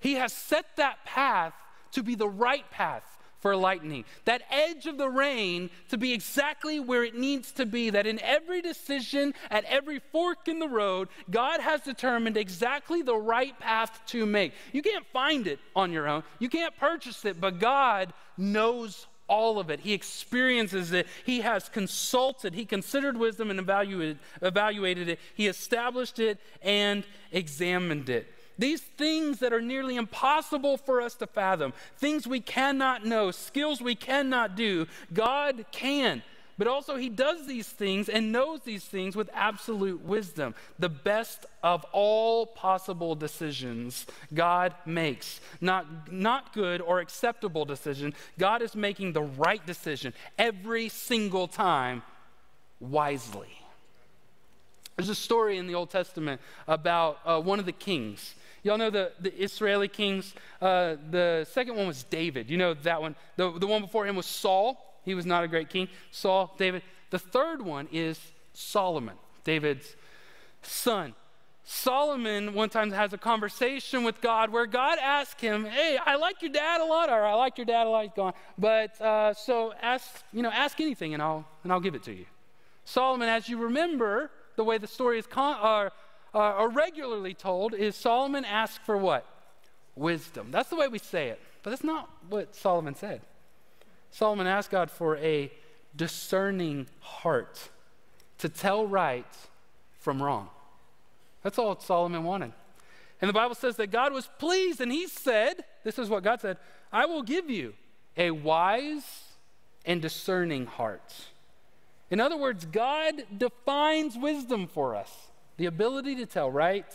He 0.00 0.14
has 0.14 0.32
set 0.32 0.76
that 0.76 1.04
path 1.04 1.54
to 1.92 2.02
be 2.02 2.14
the 2.14 2.28
right 2.28 2.68
path 2.70 3.04
for 3.40 3.56
lightning, 3.56 4.04
that 4.24 4.42
edge 4.50 4.86
of 4.86 4.98
the 4.98 5.08
rain 5.08 5.68
to 5.88 5.98
be 5.98 6.12
exactly 6.12 6.78
where 6.78 7.02
it 7.02 7.16
needs 7.16 7.50
to 7.50 7.66
be, 7.66 7.90
that 7.90 8.06
in 8.06 8.20
every 8.20 8.62
decision, 8.62 9.34
at 9.50 9.64
every 9.64 9.98
fork 9.98 10.46
in 10.46 10.60
the 10.60 10.68
road, 10.68 11.08
God 11.28 11.60
has 11.60 11.80
determined 11.80 12.36
exactly 12.36 13.02
the 13.02 13.16
right 13.16 13.58
path 13.58 14.00
to 14.06 14.24
make. 14.26 14.52
You 14.72 14.80
can't 14.80 15.04
find 15.12 15.48
it 15.48 15.58
on 15.74 15.90
your 15.90 16.08
own, 16.08 16.22
you 16.38 16.48
can't 16.48 16.76
purchase 16.76 17.24
it, 17.24 17.40
but 17.40 17.58
God 17.58 18.12
knows 18.38 19.08
all 19.32 19.58
of 19.58 19.70
it. 19.70 19.80
He 19.80 19.94
experiences 19.94 20.92
it. 20.92 21.06
He 21.24 21.40
has 21.40 21.70
consulted. 21.70 22.52
He 22.52 22.66
considered 22.66 23.16
wisdom 23.16 23.48
and 23.48 23.58
evaluated, 23.58 24.18
evaluated 24.42 25.08
it. 25.08 25.18
He 25.34 25.46
established 25.46 26.18
it 26.18 26.38
and 26.60 27.02
examined 27.32 28.10
it. 28.10 28.30
These 28.58 28.82
things 28.82 29.38
that 29.38 29.54
are 29.54 29.62
nearly 29.62 29.96
impossible 29.96 30.76
for 30.76 31.00
us 31.00 31.14
to 31.14 31.26
fathom, 31.26 31.72
things 31.96 32.26
we 32.26 32.40
cannot 32.40 33.06
know, 33.06 33.30
skills 33.30 33.80
we 33.80 33.94
cannot 33.94 34.54
do, 34.54 34.86
God 35.14 35.64
can. 35.72 36.22
But 36.58 36.66
also, 36.66 36.96
He 36.96 37.08
does 37.08 37.46
these 37.46 37.66
things 37.66 38.08
and 38.08 38.32
knows 38.32 38.60
these 38.64 38.84
things 38.84 39.16
with 39.16 39.30
absolute 39.32 40.02
wisdom. 40.04 40.54
The 40.78 40.88
best 40.88 41.46
of 41.62 41.84
all 41.92 42.46
possible 42.46 43.14
decisions 43.14 44.06
God 44.32 44.74
makes. 44.84 45.40
Not, 45.60 46.12
not 46.12 46.52
good 46.52 46.80
or 46.80 47.00
acceptable 47.00 47.64
decision. 47.64 48.14
God 48.38 48.62
is 48.62 48.74
making 48.74 49.12
the 49.12 49.22
right 49.22 49.64
decision 49.66 50.12
every 50.38 50.88
single 50.88 51.48
time 51.48 52.02
wisely. 52.80 53.48
There's 54.96 55.08
a 55.08 55.14
story 55.14 55.56
in 55.56 55.66
the 55.66 55.74
Old 55.74 55.90
Testament 55.90 56.40
about 56.68 57.18
uh, 57.24 57.40
one 57.40 57.58
of 57.58 57.66
the 57.66 57.72
kings 57.72 58.34
Y'all 58.62 58.78
know 58.78 58.90
the, 58.90 59.12
the 59.20 59.34
Israeli 59.42 59.88
kings? 59.88 60.34
Uh, 60.60 60.96
the 61.10 61.46
second 61.50 61.76
one 61.76 61.86
was 61.86 62.04
David. 62.04 62.48
You 62.48 62.56
know 62.56 62.74
that 62.74 63.00
one. 63.00 63.16
The, 63.36 63.58
the 63.58 63.66
one 63.66 63.82
before 63.82 64.06
him 64.06 64.14
was 64.14 64.26
Saul. 64.26 64.91
He 65.04 65.14
was 65.14 65.26
not 65.26 65.44
a 65.44 65.48
great 65.48 65.68
king. 65.68 65.88
Saul, 66.10 66.54
David. 66.58 66.82
The 67.10 67.18
third 67.18 67.62
one 67.62 67.88
is 67.92 68.18
Solomon, 68.52 69.16
David's 69.44 69.96
son. 70.62 71.14
Solomon 71.64 72.54
one 72.54 72.68
time 72.68 72.90
has 72.90 73.12
a 73.12 73.18
conversation 73.18 74.02
with 74.02 74.20
God 74.20 74.50
where 74.50 74.66
God 74.66 74.98
asks 74.98 75.40
him, 75.40 75.64
"Hey, 75.64 75.96
I 76.04 76.16
like 76.16 76.42
your 76.42 76.50
dad 76.50 76.80
a 76.80 76.84
lot, 76.84 77.08
or 77.08 77.24
I 77.24 77.34
like 77.34 77.56
your 77.56 77.66
dad 77.66 77.86
a 77.86 77.90
lot." 77.90 78.16
Gone, 78.16 78.34
but 78.58 79.00
uh, 79.00 79.32
so 79.34 79.72
ask, 79.80 80.24
you 80.32 80.42
know, 80.42 80.50
ask 80.50 80.80
anything, 80.80 81.14
and 81.14 81.22
I'll 81.22 81.44
and 81.62 81.72
I'll 81.72 81.80
give 81.80 81.94
it 81.94 82.02
to 82.04 82.12
you. 82.12 82.26
Solomon, 82.84 83.28
as 83.28 83.48
you 83.48 83.58
remember, 83.58 84.30
the 84.56 84.64
way 84.64 84.78
the 84.78 84.88
story 84.88 85.18
is 85.18 85.26
con- 85.26 85.56
uh, 85.60 85.90
uh, 86.34 86.38
are 86.38 86.68
regularly 86.68 87.34
told 87.34 87.74
is 87.74 87.94
Solomon 87.94 88.44
asked 88.44 88.80
for 88.84 88.96
what? 88.96 89.24
Wisdom. 89.94 90.50
That's 90.50 90.68
the 90.68 90.76
way 90.76 90.88
we 90.88 90.98
say 90.98 91.28
it, 91.28 91.40
but 91.62 91.70
that's 91.70 91.84
not 91.84 92.08
what 92.28 92.56
Solomon 92.56 92.94
said. 92.94 93.20
Solomon 94.12 94.46
asked 94.46 94.70
God 94.70 94.90
for 94.90 95.16
a 95.16 95.50
discerning 95.96 96.86
heart 97.00 97.70
to 98.38 98.48
tell 98.48 98.86
right 98.86 99.26
from 99.98 100.22
wrong. 100.22 100.48
That's 101.42 101.58
all 101.58 101.78
Solomon 101.80 102.22
wanted. 102.22 102.52
And 103.20 103.28
the 103.28 103.32
Bible 103.32 103.54
says 103.54 103.76
that 103.76 103.90
God 103.90 104.12
was 104.12 104.28
pleased, 104.38 104.80
and 104.80 104.92
he 104.92 105.06
said, 105.06 105.64
This 105.82 105.98
is 105.98 106.08
what 106.08 106.22
God 106.22 106.40
said 106.40 106.58
I 106.92 107.06
will 107.06 107.22
give 107.22 107.48
you 107.48 107.74
a 108.16 108.30
wise 108.30 109.22
and 109.84 110.02
discerning 110.02 110.66
heart. 110.66 111.14
In 112.10 112.20
other 112.20 112.36
words, 112.36 112.66
God 112.66 113.24
defines 113.36 114.18
wisdom 114.18 114.66
for 114.66 114.94
us 114.94 115.10
the 115.56 115.66
ability 115.66 116.16
to 116.16 116.26
tell 116.26 116.50
right 116.50 116.86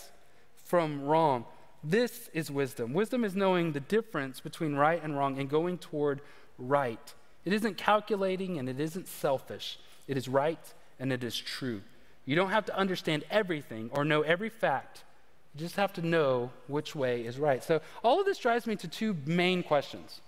from 0.63 1.01
wrong. 1.03 1.45
This 1.83 2.29
is 2.33 2.51
wisdom. 2.51 2.93
Wisdom 2.93 3.23
is 3.23 3.35
knowing 3.35 3.71
the 3.71 3.79
difference 3.79 4.39
between 4.39 4.75
right 4.75 5.03
and 5.03 5.17
wrong 5.17 5.39
and 5.39 5.49
going 5.49 5.77
toward 5.77 6.21
right. 6.57 7.13
It 7.45 7.53
isn't 7.53 7.77
calculating 7.77 8.57
and 8.57 8.67
it 8.67 8.79
isn't 8.79 9.07
selfish. 9.07 9.79
It 10.07 10.17
is 10.17 10.27
right 10.27 10.73
and 10.99 11.11
it 11.11 11.23
is 11.23 11.37
true. 11.37 11.81
You 12.25 12.35
don't 12.35 12.49
have 12.49 12.65
to 12.65 12.77
understand 12.77 13.23
everything 13.29 13.89
or 13.93 14.03
know 14.03 14.21
every 14.21 14.49
fact. 14.49 15.03
You 15.53 15.61
just 15.61 15.75
have 15.77 15.93
to 15.93 16.01
know 16.01 16.51
which 16.67 16.95
way 16.95 17.25
is 17.25 17.39
right. 17.39 17.63
So, 17.63 17.81
all 18.03 18.19
of 18.19 18.25
this 18.25 18.37
drives 18.37 18.67
me 18.67 18.75
to 18.77 18.87
two 18.87 19.15
main 19.25 19.63
questions. 19.63 20.21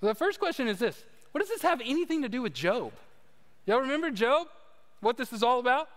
The 0.00 0.14
first 0.14 0.38
question 0.38 0.66
is 0.66 0.78
this 0.78 1.04
What 1.32 1.40
does 1.40 1.48
this 1.48 1.62
have 1.62 1.80
anything 1.80 2.22
to 2.22 2.28
do 2.28 2.42
with 2.42 2.52
Job? 2.52 2.92
Y'all 3.66 3.80
remember 3.80 4.10
Job? 4.10 4.48
What 5.00 5.16
this 5.16 5.32
is 5.32 5.42
all 5.42 5.60
about? 5.60 5.88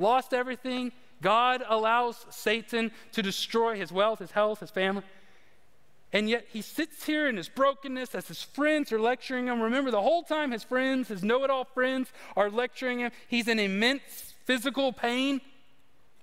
lost 0.00 0.34
everything. 0.34 0.92
God 1.22 1.62
allows 1.68 2.24
Satan 2.30 2.90
to 3.12 3.22
destroy 3.22 3.76
his 3.76 3.92
wealth, 3.92 4.18
his 4.18 4.30
health, 4.30 4.60
his 4.60 4.70
family. 4.70 5.02
And 6.12 6.28
yet 6.28 6.46
he 6.52 6.60
sits 6.60 7.04
here 7.04 7.28
in 7.28 7.36
his 7.36 7.48
brokenness 7.48 8.14
as 8.14 8.26
his 8.26 8.42
friends 8.42 8.92
are 8.92 9.00
lecturing 9.00 9.46
him. 9.46 9.60
Remember, 9.60 9.90
the 9.90 10.02
whole 10.02 10.24
time 10.24 10.50
his 10.50 10.64
friends, 10.64 11.08
his 11.08 11.22
know 11.22 11.44
it 11.44 11.50
all 11.50 11.64
friends, 11.64 12.12
are 12.36 12.50
lecturing 12.50 12.98
him, 12.98 13.12
he's 13.28 13.46
in 13.46 13.58
immense 13.58 14.34
physical 14.44 14.92
pain. 14.92 15.40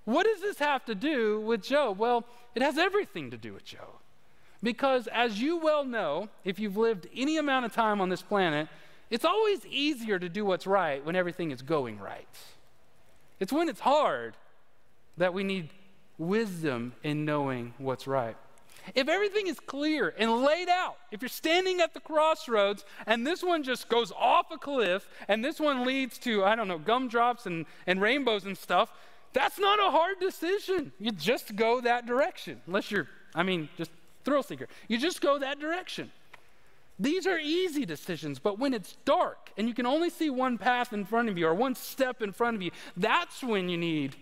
What 0.04 0.24
does 0.24 0.40
this 0.40 0.58
have 0.58 0.84
to 0.86 0.94
do 0.94 1.40
with 1.40 1.62
Job? 1.62 1.98
Well, 1.98 2.24
it 2.54 2.62
has 2.62 2.76
everything 2.76 3.30
to 3.30 3.38
do 3.38 3.54
with 3.54 3.64
Job. 3.64 3.88
Because 4.62 5.06
as 5.06 5.40
you 5.40 5.56
well 5.58 5.84
know, 5.84 6.28
if 6.44 6.58
you've 6.58 6.76
lived 6.76 7.06
any 7.16 7.38
amount 7.38 7.64
of 7.64 7.72
time 7.72 8.00
on 8.00 8.08
this 8.08 8.22
planet, 8.22 8.68
it's 9.10 9.24
always 9.24 9.64
easier 9.66 10.18
to 10.18 10.28
do 10.28 10.44
what's 10.44 10.66
right 10.66 11.04
when 11.04 11.16
everything 11.16 11.50
is 11.50 11.62
going 11.62 11.98
right. 11.98 12.28
It's 13.40 13.52
when 13.52 13.68
it's 13.68 13.80
hard 13.80 14.36
that 15.16 15.32
we 15.32 15.44
need 15.44 15.70
wisdom 16.18 16.92
in 17.02 17.24
knowing 17.24 17.74
what's 17.78 18.06
right. 18.06 18.36
If 18.94 19.08
everything 19.08 19.46
is 19.46 19.60
clear 19.60 20.14
and 20.18 20.42
laid 20.42 20.68
out, 20.68 20.96
if 21.10 21.22
you're 21.22 21.28
standing 21.28 21.80
at 21.80 21.94
the 21.94 22.00
crossroads 22.00 22.84
and 23.06 23.26
this 23.26 23.42
one 23.42 23.62
just 23.62 23.88
goes 23.88 24.12
off 24.12 24.50
a 24.50 24.58
cliff 24.58 25.08
and 25.28 25.44
this 25.44 25.60
one 25.60 25.84
leads 25.84 26.18
to, 26.18 26.44
I 26.44 26.54
don't 26.54 26.68
know, 26.68 26.78
gumdrops 26.78 27.46
and, 27.46 27.66
and 27.86 28.00
rainbows 28.00 28.44
and 28.44 28.56
stuff, 28.56 28.90
that's 29.32 29.58
not 29.58 29.78
a 29.78 29.90
hard 29.90 30.20
decision. 30.20 30.92
You 30.98 31.12
just 31.12 31.54
go 31.56 31.80
that 31.80 32.06
direction. 32.06 32.60
Unless 32.66 32.90
you're, 32.90 33.08
I 33.34 33.42
mean, 33.42 33.68
just 33.76 33.90
thrill 34.24 34.42
seeker. 34.42 34.68
You 34.88 34.98
just 34.98 35.20
go 35.20 35.38
that 35.38 35.60
direction. 35.60 36.10
These 36.98 37.26
are 37.26 37.38
easy 37.38 37.86
decisions, 37.86 38.40
but 38.40 38.58
when 38.58 38.74
it's 38.74 38.96
dark 39.04 39.50
and 39.56 39.68
you 39.68 39.74
can 39.74 39.86
only 39.86 40.10
see 40.10 40.30
one 40.30 40.58
path 40.58 40.92
in 40.92 41.04
front 41.04 41.28
of 41.28 41.38
you 41.38 41.46
or 41.46 41.54
one 41.54 41.76
step 41.76 42.22
in 42.22 42.32
front 42.32 42.56
of 42.56 42.62
you, 42.62 42.72
that's 42.96 43.42
when 43.42 43.68
you 43.68 43.78
need 43.78 44.16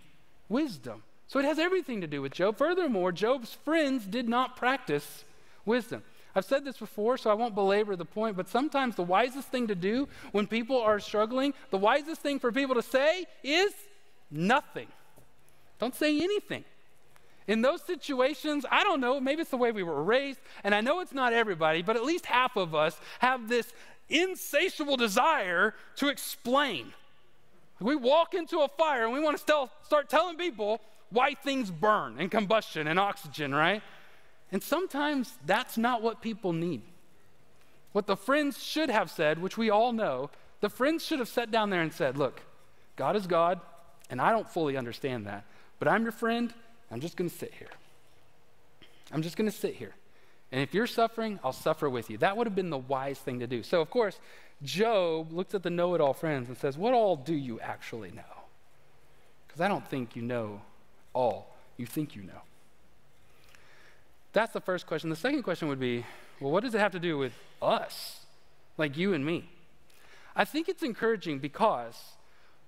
wisdom. 0.48 1.02
So 1.28 1.38
it 1.38 1.44
has 1.44 1.58
everything 1.58 2.00
to 2.00 2.06
do 2.06 2.22
with 2.22 2.32
Job. 2.32 2.56
Furthermore, 2.56 3.12
Job's 3.12 3.52
friends 3.52 4.04
did 4.06 4.28
not 4.28 4.56
practice 4.56 5.24
wisdom. 5.64 6.02
I've 6.34 6.44
said 6.44 6.64
this 6.64 6.76
before, 6.76 7.16
so 7.16 7.30
I 7.30 7.34
won't 7.34 7.54
belabor 7.54 7.96
the 7.96 8.04
point, 8.04 8.36
but 8.36 8.48
sometimes 8.48 8.94
the 8.94 9.02
wisest 9.02 9.48
thing 9.48 9.66
to 9.68 9.74
do 9.74 10.06
when 10.32 10.46
people 10.46 10.80
are 10.80 11.00
struggling, 11.00 11.54
the 11.70 11.78
wisest 11.78 12.20
thing 12.20 12.38
for 12.38 12.52
people 12.52 12.74
to 12.74 12.82
say 12.82 13.26
is 13.42 13.72
nothing. 14.30 14.86
Don't 15.78 15.94
say 15.94 16.20
anything. 16.20 16.64
In 17.48 17.62
those 17.62 17.82
situations, 17.82 18.66
I 18.70 18.84
don't 18.84 19.00
know, 19.00 19.18
maybe 19.18 19.42
it's 19.42 19.50
the 19.50 19.56
way 19.56 19.72
we 19.72 19.82
were 19.82 20.02
raised, 20.02 20.40
and 20.62 20.74
I 20.74 20.80
know 20.80 21.00
it's 21.00 21.14
not 21.14 21.32
everybody, 21.32 21.80
but 21.80 21.96
at 21.96 22.04
least 22.04 22.26
half 22.26 22.56
of 22.56 22.74
us 22.74 23.00
have 23.20 23.48
this 23.48 23.72
insatiable 24.08 24.96
desire 24.96 25.74
to 25.96 26.08
explain. 26.08 26.92
We 27.80 27.96
walk 27.96 28.34
into 28.34 28.60
a 28.60 28.68
fire 28.68 29.04
and 29.04 29.12
we 29.12 29.20
want 29.20 29.38
to 29.38 29.68
start 29.84 30.08
telling 30.08 30.36
people 30.36 30.80
why 31.11 31.35
things 31.35 31.71
burn 31.71 32.16
and 32.19 32.31
combustion 32.31 32.87
and 32.87 32.99
oxygen, 32.99 33.55
right? 33.55 33.83
And 34.53 34.62
sometimes 34.62 35.33
that's 35.45 35.77
not 35.77 36.03
what 36.03 36.23
people 36.23 36.53
need. 36.53 36.83
What 37.92 38.07
the 38.07 38.16
friends 38.16 38.62
should 38.62 38.90
have 38.90 39.11
said, 39.11 39.40
which 39.40 39.57
we 39.57 39.71
all 39.71 39.92
know, 39.92 40.31
the 40.61 40.69
friends 40.69 41.05
should 41.05 41.19
have 41.19 41.29
sat 41.29 41.51
down 41.51 41.71
there 41.71 41.83
and 41.83 41.92
said, 41.92 42.16
Look, 42.16 42.42
God 42.97 43.16
is 43.16 43.27
God, 43.27 43.61
and 44.11 44.21
I 44.21 44.33
don't 44.33 44.49
fully 44.49 44.77
understand 44.77 45.27
that. 45.27 45.45
But 45.79 45.88
I'm 45.88 46.03
your 46.03 46.12
friend. 46.12 46.53
I'm 46.90 47.01
just 47.01 47.16
going 47.16 47.29
to 47.29 47.37
sit 47.37 47.53
here. 47.55 47.71
I'm 49.12 49.23
just 49.23 49.37
going 49.37 49.51
to 49.51 49.57
sit 49.57 49.75
here. 49.75 49.95
And 50.53 50.61
if 50.61 50.75
you're 50.75 50.87
suffering, 50.87 51.40
I'll 51.42 51.53
suffer 51.53 51.90
with 51.90 52.09
you. 52.09 52.19
That 52.19 52.37
would 52.37 52.47
have 52.47 52.55
been 52.55 52.71
the 52.71 52.79
wise 52.79 53.19
thing 53.19 53.40
to 53.40 53.47
do. 53.47 53.62
So, 53.62 53.81
of 53.81 53.90
course, 53.90 54.19
Job 54.62 55.33
looks 55.33 55.55
at 55.55 55.62
the 55.62 55.71
know 55.71 55.95
it 55.95 56.01
all 56.01 56.14
friends 56.14 56.49
and 56.49 56.57
says, 56.57 56.79
What 56.79 56.95
all 56.95 57.16
do 57.16 57.35
you 57.35 57.61
actually 57.61 58.11
know? 58.12 58.23
Because 59.47 59.61
I 59.61 59.69
don't 59.69 59.87
think 59.88 60.16
you 60.16 60.23
know 60.23 60.61
all 61.16 61.57
you 61.79 61.87
think 61.87 62.14
you 62.14 62.22
know. 62.22 62.42
That's 64.33 64.52
the 64.52 64.61
first 64.61 64.87
question. 64.87 65.09
The 65.09 65.16
second 65.16 65.42
question 65.42 65.66
would 65.68 65.81
be 65.81 66.05
well, 66.40 66.52
what 66.52 66.62
does 66.62 66.74
it 66.74 66.79
have 66.79 66.92
to 66.92 66.98
do 66.98 67.16
with 67.16 67.33
us, 67.62 68.26
like 68.76 68.98
you 68.98 69.14
and 69.14 69.24
me? 69.24 69.48
I 70.37 70.44
think 70.44 70.68
it's 70.68 70.83
encouraging 70.83 71.38
because 71.38 71.98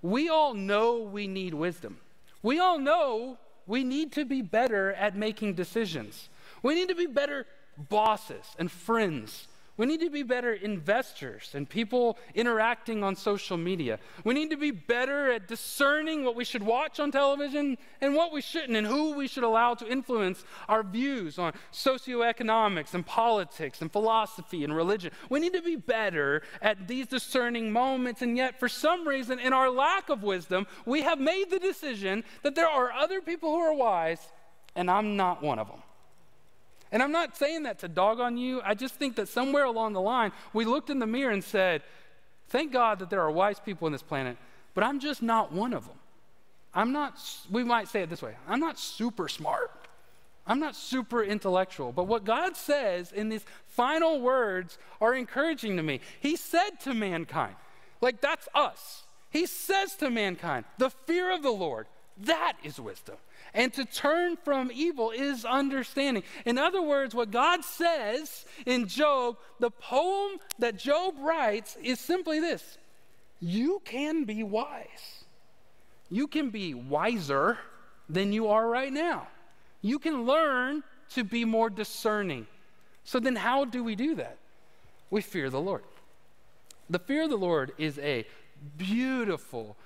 we 0.01 0.27
all 0.27 0.55
know 0.55 0.97
we 0.97 1.27
need 1.27 1.53
wisdom. 1.53 1.99
We 2.41 2.57
all 2.57 2.79
know 2.79 3.37
we 3.67 3.83
need 3.83 4.11
to 4.13 4.25
be 4.25 4.41
better 4.41 4.93
at 4.93 5.15
making 5.15 5.53
decisions. 5.53 6.29
We 6.63 6.73
need 6.73 6.89
to 6.89 6.95
be 6.95 7.05
better 7.05 7.45
bosses 7.77 8.45
and 8.57 8.71
friends. 8.71 9.47
We 9.79 9.85
need 9.85 10.01
to 10.01 10.09
be 10.09 10.23
better 10.23 10.51
investors 10.51 11.51
and 11.53 11.67
people 11.67 12.17
interacting 12.35 13.01
on 13.01 13.15
social 13.15 13.55
media. 13.55 13.97
We 14.25 14.33
need 14.33 14.49
to 14.49 14.57
be 14.57 14.71
better 14.71 15.31
at 15.31 15.47
discerning 15.47 16.25
what 16.25 16.35
we 16.35 16.43
should 16.43 16.63
watch 16.63 16.99
on 16.99 17.13
television 17.13 17.77
and 18.01 18.13
what 18.13 18.33
we 18.33 18.41
shouldn't, 18.41 18.75
and 18.75 18.85
who 18.85 19.13
we 19.13 19.29
should 19.29 19.45
allow 19.45 19.75
to 19.75 19.87
influence 19.87 20.43
our 20.67 20.83
views 20.83 21.39
on 21.39 21.53
socioeconomics 21.71 22.93
and 22.93 23.05
politics 23.05 23.81
and 23.81 23.89
philosophy 23.89 24.65
and 24.65 24.75
religion. 24.75 25.13
We 25.29 25.39
need 25.39 25.53
to 25.53 25.61
be 25.61 25.77
better 25.77 26.41
at 26.61 26.89
these 26.89 27.07
discerning 27.07 27.71
moments, 27.71 28.21
and 28.21 28.35
yet, 28.35 28.59
for 28.59 28.67
some 28.67 29.07
reason, 29.07 29.39
in 29.39 29.53
our 29.53 29.69
lack 29.69 30.09
of 30.09 30.23
wisdom, 30.23 30.67
we 30.85 31.03
have 31.03 31.21
made 31.21 31.51
the 31.51 31.59
decision 31.59 32.25
that 32.43 32.53
there 32.53 32.67
are 32.67 32.91
other 32.91 33.21
people 33.21 33.51
who 33.51 33.59
are 33.59 33.73
wise, 33.73 34.19
and 34.75 34.91
I'm 34.91 35.15
not 35.15 35.41
one 35.41 35.57
of 35.57 35.69
them. 35.69 35.83
And 36.91 37.03
I'm 37.03 37.11
not 37.11 37.37
saying 37.37 37.63
that 37.63 37.79
to 37.79 37.87
dog 37.87 38.19
on 38.19 38.37
you. 38.37 38.61
I 38.63 38.73
just 38.73 38.95
think 38.95 39.15
that 39.17 39.27
somewhere 39.27 39.65
along 39.65 39.93
the 39.93 40.01
line, 40.01 40.31
we 40.53 40.65
looked 40.65 40.89
in 40.89 40.99
the 40.99 41.07
mirror 41.07 41.31
and 41.31 41.43
said, 41.43 41.83
Thank 42.47 42.73
God 42.73 42.99
that 42.99 43.11
there 43.11 43.21
are 43.21 43.31
wise 43.31 43.59
people 43.59 43.85
on 43.85 43.91
this 43.91 44.01
planet, 44.01 44.35
but 44.73 44.83
I'm 44.83 44.99
just 44.99 45.21
not 45.21 45.51
one 45.51 45.73
of 45.73 45.85
them. 45.85 45.97
I'm 46.73 46.91
not, 46.91 47.13
we 47.49 47.63
might 47.63 47.87
say 47.87 48.01
it 48.01 48.09
this 48.09 48.21
way 48.21 48.35
I'm 48.47 48.59
not 48.59 48.79
super 48.79 49.27
smart. 49.27 49.71
I'm 50.47 50.59
not 50.59 50.75
super 50.75 51.23
intellectual. 51.23 51.91
But 51.91 52.05
what 52.05 52.25
God 52.25 52.55
says 52.55 53.11
in 53.11 53.29
these 53.29 53.45
final 53.67 54.19
words 54.19 54.79
are 54.99 55.13
encouraging 55.13 55.77
to 55.77 55.83
me. 55.83 56.01
He 56.19 56.35
said 56.35 56.79
to 56.81 56.95
mankind, 56.95 57.53
like 58.01 58.19
that's 58.19 58.47
us. 58.55 59.03
He 59.29 59.45
says 59.45 59.95
to 59.97 60.09
mankind, 60.09 60.65
the 60.79 60.89
fear 60.89 61.31
of 61.31 61.43
the 61.43 61.51
Lord, 61.51 61.85
that 62.21 62.53
is 62.63 62.79
wisdom. 62.79 63.17
And 63.53 63.73
to 63.73 63.85
turn 63.85 64.37
from 64.37 64.71
evil 64.73 65.11
is 65.11 65.45
understanding. 65.45 66.23
In 66.45 66.57
other 66.57 66.81
words, 66.81 67.15
what 67.15 67.31
God 67.31 67.63
says 67.63 68.45
in 68.65 68.87
Job, 68.87 69.37
the 69.59 69.71
poem 69.71 70.39
that 70.59 70.77
Job 70.77 71.15
writes 71.19 71.77
is 71.83 71.99
simply 71.99 72.39
this 72.39 72.77
You 73.39 73.81
can 73.85 74.25
be 74.25 74.43
wise. 74.43 75.23
You 76.09 76.27
can 76.27 76.49
be 76.49 76.73
wiser 76.73 77.57
than 78.09 78.33
you 78.33 78.47
are 78.47 78.67
right 78.67 78.91
now. 78.91 79.27
You 79.81 79.99
can 79.99 80.25
learn 80.25 80.83
to 81.11 81.23
be 81.23 81.45
more 81.45 81.69
discerning. 81.69 82.47
So 83.03 83.19
then, 83.19 83.35
how 83.35 83.65
do 83.65 83.83
we 83.83 83.95
do 83.95 84.15
that? 84.15 84.37
We 85.09 85.21
fear 85.21 85.49
the 85.49 85.61
Lord. 85.61 85.83
The 86.89 86.99
fear 86.99 87.23
of 87.23 87.29
the 87.29 87.37
Lord 87.37 87.71
is 87.77 87.97
a 87.99 88.25
beautiful, 88.77 89.77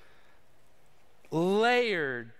layered, 1.30 2.32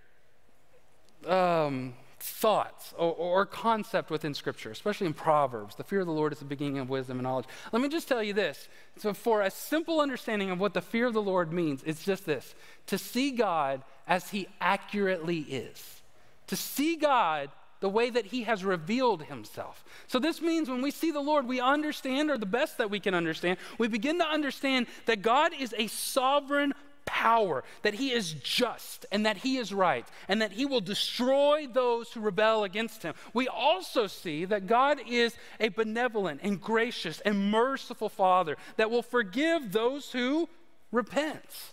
um, 1.28 1.94
thoughts 2.24 2.94
or, 2.96 3.12
or, 3.12 3.46
concept 3.46 4.10
within 4.10 4.32
Scripture, 4.32 4.70
especially 4.70 5.06
in 5.06 5.12
Proverbs. 5.12 5.74
The 5.74 5.84
fear 5.84 6.00
of 6.00 6.06
the 6.06 6.12
Lord 6.12 6.32
is 6.32 6.38
the 6.38 6.46
beginning 6.46 6.78
of 6.78 6.88
wisdom 6.88 7.18
and 7.18 7.24
knowledge. 7.24 7.44
Let 7.70 7.82
me 7.82 7.88
just 7.88 8.08
tell 8.08 8.22
you 8.22 8.32
this. 8.32 8.68
So, 8.96 9.12
for 9.12 9.42
a 9.42 9.50
simple 9.50 10.00
understanding 10.00 10.50
of 10.50 10.58
what 10.58 10.72
the 10.72 10.80
fear 10.80 11.06
of 11.06 11.12
the 11.12 11.22
Lord 11.22 11.52
means, 11.52 11.82
it's 11.84 12.04
just 12.04 12.24
this 12.24 12.54
to 12.87 12.96
see 12.96 13.30
God 13.30 13.82
as 14.06 14.30
He 14.30 14.48
accurately 14.60 15.40
is, 15.40 16.02
to 16.46 16.56
see 16.56 16.96
God 16.96 17.50
the 17.80 17.90
way 17.90 18.08
that 18.08 18.26
He 18.26 18.44
has 18.44 18.64
revealed 18.64 19.24
Himself. 19.24 19.84
So, 20.06 20.18
this 20.18 20.40
means 20.40 20.70
when 20.70 20.80
we 20.80 20.90
see 20.90 21.10
the 21.10 21.20
Lord, 21.20 21.46
we 21.46 21.60
understand, 21.60 22.30
or 22.30 22.38
the 22.38 22.46
best 22.46 22.78
that 22.78 22.90
we 22.90 23.00
can 23.00 23.14
understand, 23.14 23.58
we 23.76 23.88
begin 23.88 24.18
to 24.18 24.26
understand 24.26 24.87
that 25.04 25.20
God 25.20 25.52
is 25.58 25.74
a 25.76 25.88
sovereign 25.88 26.72
power, 27.04 27.64
that 27.82 27.94
he 27.94 28.12
is 28.12 28.32
just 28.34 29.06
and 29.10 29.26
that 29.26 29.38
he 29.38 29.56
is 29.56 29.72
right, 29.72 30.06
and 30.28 30.42
that 30.42 30.52
he 30.52 30.66
will 30.66 30.80
destroy 30.80 31.66
those 31.70 32.12
who 32.12 32.20
rebel 32.20 32.64
against 32.64 33.02
him. 33.02 33.14
We 33.32 33.48
also 33.48 34.06
see 34.06 34.44
that 34.46 34.66
God 34.66 35.00
is 35.08 35.36
a 35.60 35.68
benevolent 35.68 36.40
and 36.42 36.60
gracious 36.60 37.20
and 37.20 37.50
merciful 37.50 38.08
Father 38.08 38.56
that 38.76 38.90
will 38.90 39.02
forgive 39.02 39.72
those 39.72 40.12
who 40.12 40.48
repent. 40.92 41.72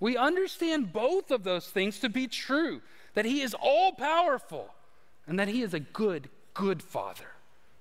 We 0.00 0.16
understand 0.16 0.92
both 0.92 1.30
of 1.30 1.44
those 1.44 1.68
things 1.68 2.00
to 2.00 2.08
be 2.08 2.26
true 2.26 2.82
that 3.14 3.24
he 3.24 3.40
is 3.42 3.54
all 3.54 3.92
powerful 3.92 4.74
and 5.26 5.38
that 5.38 5.48
he 5.48 5.62
is 5.62 5.74
a 5.74 5.80
good, 5.80 6.28
good 6.54 6.82
Father 6.82 7.26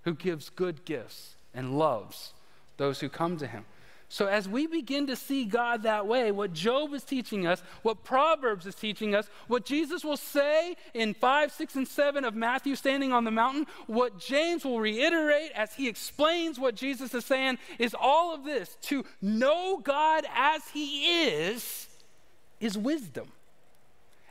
who 0.04 0.14
gives 0.14 0.50
good 0.50 0.86
gifts 0.86 1.36
and 1.54 1.78
loves 1.78 2.34
those 2.78 3.00
who 3.00 3.10
come 3.10 3.38
to 3.38 3.48
him. 3.48 3.66
So, 4.12 4.26
as 4.26 4.46
we 4.46 4.68
begin 4.68 5.08
to 5.08 5.16
see 5.16 5.46
God 5.46 5.84
that 5.84 6.06
way, 6.06 6.34
what 6.34 6.52
Job 6.52 6.94
is 6.94 7.06
teaching 7.06 7.48
us, 7.48 7.64
what 7.82 8.04
Proverbs 8.04 8.66
is 8.66 8.76
teaching 8.76 9.16
us, 9.16 9.30
what 9.48 9.64
Jesus 9.64 10.04
will 10.04 10.18
say 10.18 10.76
in 10.94 11.14
5, 11.14 11.50
6, 11.50 11.76
and 11.78 11.88
7 11.88 12.26
of 12.26 12.36
Matthew 12.36 12.76
standing 12.76 13.14
on 13.14 13.24
the 13.24 13.32
mountain, 13.32 13.68
what 13.88 14.20
James 14.20 14.66
will 14.66 14.82
reiterate 14.82 15.52
as 15.56 15.76
he 15.76 15.88
explains 15.88 16.60
what 16.60 16.76
Jesus 16.76 17.14
is 17.14 17.24
saying, 17.24 17.58
is 17.80 17.96
all 17.98 18.36
of 18.36 18.44
this 18.44 18.76
to 18.82 19.06
know 19.22 19.80
God 19.82 20.26
as 20.36 20.68
he 20.74 21.24
is, 21.24 21.88
is 22.60 22.78
wisdom. 22.78 23.32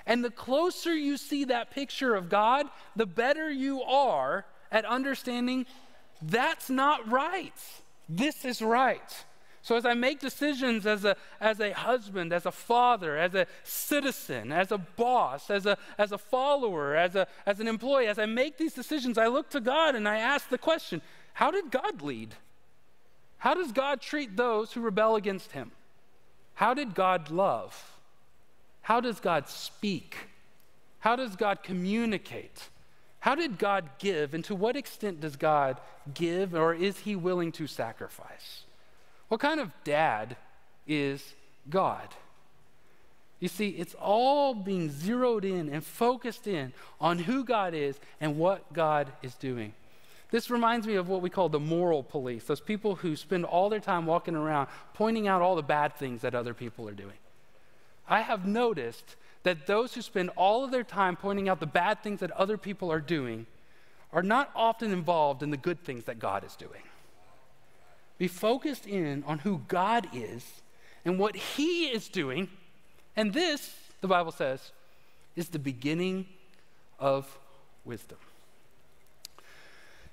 And 0.04 0.22
the 0.22 0.30
closer 0.30 0.94
you 0.94 1.16
see 1.16 1.44
that 1.44 1.70
picture 1.70 2.14
of 2.14 2.28
God, 2.28 2.66
the 2.96 3.06
better 3.06 3.50
you 3.50 3.80
are 3.82 4.44
at 4.70 4.84
understanding 4.84 5.64
that's 6.20 6.68
not 6.68 7.10
right. 7.10 7.54
This 8.10 8.44
is 8.44 8.60
right. 8.60 9.24
So 9.62 9.76
as 9.76 9.84
I 9.84 9.94
make 9.94 10.20
decisions 10.20 10.86
as 10.86 11.04
a, 11.04 11.16
as 11.40 11.60
a 11.60 11.72
husband, 11.72 12.32
as 12.32 12.46
a 12.46 12.50
father, 12.50 13.18
as 13.18 13.34
a 13.34 13.46
citizen, 13.62 14.52
as 14.52 14.72
a 14.72 14.78
boss, 14.78 15.50
as 15.50 15.66
a, 15.66 15.76
as 15.98 16.12
a 16.12 16.18
follower, 16.18 16.96
as, 16.96 17.14
a, 17.14 17.26
as 17.44 17.60
an 17.60 17.68
employee, 17.68 18.06
as 18.06 18.18
I 18.18 18.26
make 18.26 18.56
these 18.56 18.72
decisions, 18.72 19.18
I 19.18 19.26
look 19.26 19.50
to 19.50 19.60
God 19.60 19.94
and 19.94 20.08
I 20.08 20.18
ask 20.18 20.48
the 20.48 20.58
question 20.58 21.02
how 21.34 21.50
did 21.50 21.70
God 21.70 22.02
lead? 22.02 22.34
How 23.38 23.54
does 23.54 23.72
God 23.72 24.00
treat 24.00 24.36
those 24.36 24.72
who 24.72 24.80
rebel 24.80 25.16
against 25.16 25.52
him? 25.52 25.72
How 26.54 26.74
did 26.74 26.94
God 26.94 27.30
love? 27.30 27.98
How 28.82 29.00
does 29.00 29.20
God 29.20 29.48
speak? 29.48 30.16
How 30.98 31.16
does 31.16 31.36
God 31.36 31.62
communicate? 31.62 32.68
How 33.20 33.34
did 33.34 33.58
God 33.58 33.88
give? 33.98 34.34
And 34.34 34.44
to 34.44 34.54
what 34.54 34.76
extent 34.76 35.20
does 35.20 35.36
God 35.36 35.80
give, 36.12 36.54
or 36.54 36.74
is 36.74 36.98
he 36.98 37.16
willing 37.16 37.52
to 37.52 37.66
sacrifice? 37.66 38.64
What 39.30 39.38
kind 39.38 39.60
of 39.60 39.70
dad 39.84 40.36
is 40.88 41.34
God? 41.70 42.08
You 43.38 43.46
see, 43.46 43.68
it's 43.68 43.94
all 43.94 44.54
being 44.54 44.90
zeroed 44.90 45.44
in 45.44 45.68
and 45.68 45.84
focused 45.84 46.48
in 46.48 46.72
on 47.00 47.20
who 47.20 47.44
God 47.44 47.72
is 47.72 48.00
and 48.20 48.36
what 48.36 48.72
God 48.72 49.12
is 49.22 49.34
doing. 49.36 49.72
This 50.32 50.50
reminds 50.50 50.84
me 50.84 50.96
of 50.96 51.08
what 51.08 51.22
we 51.22 51.30
call 51.30 51.48
the 51.48 51.60
moral 51.60 52.02
police 52.02 52.44
those 52.44 52.60
people 52.60 52.96
who 52.96 53.14
spend 53.14 53.44
all 53.44 53.68
their 53.68 53.78
time 53.78 54.04
walking 54.04 54.34
around 54.34 54.68
pointing 54.94 55.28
out 55.28 55.42
all 55.42 55.54
the 55.54 55.62
bad 55.62 55.94
things 55.94 56.22
that 56.22 56.34
other 56.34 56.52
people 56.52 56.88
are 56.88 56.92
doing. 56.92 57.16
I 58.08 58.22
have 58.22 58.44
noticed 58.44 59.14
that 59.44 59.68
those 59.68 59.94
who 59.94 60.02
spend 60.02 60.30
all 60.30 60.64
of 60.64 60.72
their 60.72 60.82
time 60.82 61.14
pointing 61.14 61.48
out 61.48 61.60
the 61.60 61.66
bad 61.66 62.02
things 62.02 62.18
that 62.18 62.32
other 62.32 62.58
people 62.58 62.90
are 62.90 63.00
doing 63.00 63.46
are 64.12 64.24
not 64.24 64.50
often 64.56 64.92
involved 64.92 65.44
in 65.44 65.52
the 65.52 65.56
good 65.56 65.84
things 65.84 66.04
that 66.04 66.18
God 66.18 66.44
is 66.44 66.56
doing. 66.56 66.82
Be 68.20 68.28
focused 68.28 68.86
in 68.86 69.24
on 69.26 69.38
who 69.38 69.62
God 69.66 70.06
is 70.12 70.44
and 71.06 71.18
what 71.18 71.34
He 71.34 71.86
is 71.86 72.06
doing. 72.06 72.50
And 73.16 73.32
this, 73.32 73.74
the 74.02 74.08
Bible 74.08 74.30
says, 74.30 74.72
is 75.36 75.48
the 75.48 75.58
beginning 75.58 76.26
of 76.98 77.38
wisdom. 77.82 78.18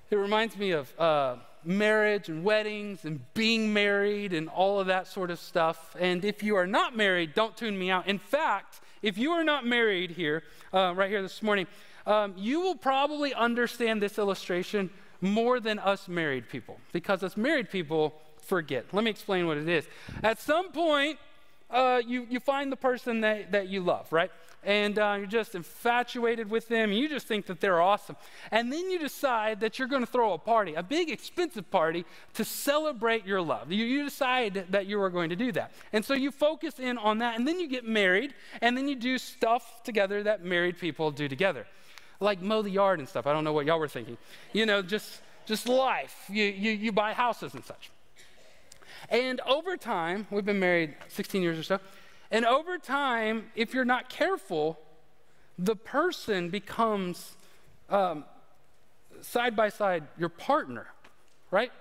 It 0.09 0.15
reminds 0.15 0.55
me 0.55 0.71
of 0.71 0.97
uh, 0.97 1.35
marriage 1.65 2.29
and 2.29 2.45
weddings 2.45 3.03
and 3.03 3.19
being 3.33 3.73
married 3.73 4.31
and 4.31 4.47
all 4.47 4.79
of 4.79 4.87
that 4.87 5.07
sort 5.07 5.29
of 5.29 5.37
stuff. 5.37 5.93
And 5.99 6.23
if 6.23 6.41
you 6.41 6.55
are 6.55 6.65
not 6.65 6.95
married, 6.95 7.33
don't 7.33 7.57
tune 7.57 7.77
me 7.77 7.91
out. 7.91 8.07
In 8.07 8.19
fact, 8.19 8.79
if 9.01 9.17
you 9.17 9.31
are 9.31 9.43
not 9.43 9.65
married 9.65 10.11
here, 10.11 10.43
uh, 10.73 10.93
right 10.95 11.09
here 11.09 11.21
this 11.21 11.43
morning, 11.43 11.67
um, 12.05 12.35
you 12.37 12.61
will 12.61 12.75
probably 12.75 13.33
understand 13.33 14.01
this 14.01 14.17
illustration 14.17 14.91
more 15.21 15.59
than 15.59 15.79
us 15.79 16.07
married 16.07 16.49
people 16.49 16.79
because 16.91 17.23
us 17.23 17.37
married 17.37 17.69
people 17.69 18.15
forget. 18.41 18.85
Let 18.93 19.03
me 19.03 19.11
explain 19.11 19.47
what 19.47 19.57
it 19.57 19.67
is. 19.67 19.87
At 20.23 20.39
some 20.39 20.71
point, 20.71 21.19
uh, 21.69 22.01
you, 22.05 22.25
you 22.29 22.39
find 22.39 22.71
the 22.71 22.77
person 22.77 23.21
that, 23.21 23.51
that 23.51 23.67
you 23.67 23.81
love, 23.81 24.11
right? 24.11 24.31
and 24.67 24.99
uh, 24.99 25.15
you're 25.17 25.27
just 25.27 25.55
infatuated 25.55 26.49
with 26.49 26.67
them, 26.67 26.91
you 26.91 27.07
just 27.07 27.25
think 27.25 27.45
that 27.45 27.61
they're 27.61 27.81
awesome. 27.81 28.17
And 28.51 28.71
then 28.71 28.89
you 28.89 28.99
decide 28.99 29.61
that 29.61 29.79
you're 29.79 29.87
going 29.87 30.05
to 30.05 30.11
throw 30.11 30.33
a 30.33 30.37
party, 30.37 30.73
a 30.73 30.83
big, 30.83 31.09
expensive 31.09 31.71
party, 31.71 32.05
to 32.33 32.43
celebrate 32.43 33.25
your 33.25 33.41
love. 33.41 33.71
You, 33.71 33.85
you 33.85 34.03
decide 34.03 34.65
that 34.69 34.85
you 34.85 34.99
are 35.01 35.09
going 35.09 35.29
to 35.29 35.37
do 35.37 35.53
that. 35.53 35.71
And 35.93 36.03
so 36.03 36.13
you 36.13 36.31
focus 36.31 36.79
in 36.79 36.97
on 36.97 37.19
that, 37.19 37.37
and 37.37 37.47
then 37.47 37.61
you 37.61 37.67
get 37.67 37.87
married, 37.87 38.33
and 38.61 38.77
then 38.77 38.89
you 38.89 38.95
do 38.95 39.17
stuff 39.17 39.83
together 39.83 40.23
that 40.23 40.43
married 40.43 40.77
people 40.77 41.11
do 41.11 41.29
together, 41.29 41.65
like 42.19 42.41
mow 42.41 42.61
the 42.61 42.69
yard 42.69 42.99
and 42.99 43.07
stuff. 43.07 43.27
I 43.27 43.33
don't 43.33 43.43
know 43.43 43.53
what 43.53 43.65
y'all 43.65 43.79
were 43.79 43.87
thinking. 43.87 44.17
You 44.53 44.65
know, 44.65 44.81
just, 44.81 45.21
just 45.45 45.67
life. 45.67 46.25
You, 46.29 46.45
you, 46.45 46.71
you 46.71 46.91
buy 46.91 47.13
houses 47.13 47.53
and 47.53 47.63
such. 47.63 47.91
And 49.09 49.39
over 49.41 49.77
time, 49.77 50.27
we've 50.31 50.45
been 50.45 50.59
married 50.59 50.95
16 51.09 51.41
years 51.41 51.57
or 51.59 51.63
so. 51.63 51.79
And 52.31 52.45
over 52.45 52.77
time, 52.77 53.51
if 53.55 53.73
you're 53.73 53.85
not 53.85 54.09
careful, 54.09 54.79
the 55.57 55.75
person 55.75 56.49
becomes 56.49 57.35
um, 57.89 58.25
side 59.21 59.55
by 59.55 59.69
side 59.69 60.03
your 60.17 60.29
partner, 60.29 60.87
right? 61.51 61.71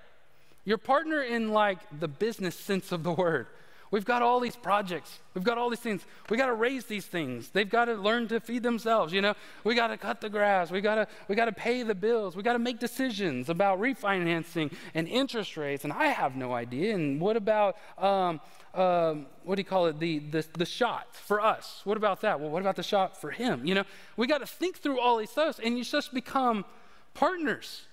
Your 0.63 0.77
partner 0.77 1.21
in 1.21 1.51
like 1.51 1.79
the 1.99 2.07
business 2.07 2.55
sense 2.55 2.91
of 2.91 3.03
the 3.03 3.11
word. 3.13 3.47
We've 3.89 4.05
got 4.05 4.21
all 4.21 4.39
these 4.39 4.55
projects. 4.55 5.19
We've 5.33 5.43
got 5.43 5.57
all 5.57 5.69
these 5.69 5.79
things. 5.79 6.03
We 6.29 6.35
got 6.35 6.47
to 6.47 6.53
raise 6.53 6.85
these 6.85 7.05
things. 7.05 7.49
They've 7.49 7.69
got 7.69 7.85
to 7.85 7.93
learn 7.93 8.27
to 8.29 8.39
feed 8.39 8.63
themselves. 8.63 9.13
You 9.13 9.21
know, 9.21 9.33
we 9.63 9.75
got 9.75 9.87
to 9.87 9.97
cut 9.97 10.19
the 10.19 10.29
grass. 10.29 10.71
We 10.71 10.81
got 10.81 10.95
to 10.95 11.07
we 11.27 11.35
got 11.35 11.45
to 11.45 11.53
pay 11.53 11.83
the 11.83 11.95
bills. 11.95 12.35
We 12.35 12.43
got 12.43 12.53
to 12.53 12.59
make 12.59 12.79
decisions 12.79 13.49
about 13.49 13.79
refinancing 13.79 14.73
and 14.93 15.07
interest 15.07 15.55
rates. 15.55 15.85
And 15.85 15.93
I 15.93 16.07
have 16.07 16.35
no 16.35 16.53
idea. 16.53 16.95
And 16.95 17.21
what 17.21 17.37
about 17.37 17.77
um, 17.97 18.41
um, 18.73 19.27
what 19.43 19.55
do 19.55 19.61
you 19.61 19.65
call 19.65 19.85
it? 19.85 19.99
The, 19.99 20.19
the 20.19 20.45
the 20.57 20.65
shot 20.65 21.15
for 21.15 21.39
us. 21.39 21.81
What 21.85 21.95
about 21.95 22.21
that? 22.21 22.39
Well, 22.39 22.49
what 22.49 22.61
about 22.61 22.75
the 22.75 22.83
shot 22.83 23.19
for 23.19 23.31
him? 23.31 23.65
You 23.65 23.75
know, 23.75 23.83
we 24.17 24.27
got 24.27 24.39
to 24.39 24.47
think 24.47 24.77
through 24.77 24.99
all 24.99 25.17
these 25.17 25.31
things, 25.31 25.59
and 25.59 25.77
you 25.77 25.83
just 25.85 26.13
become 26.13 26.65
partners 27.13 27.83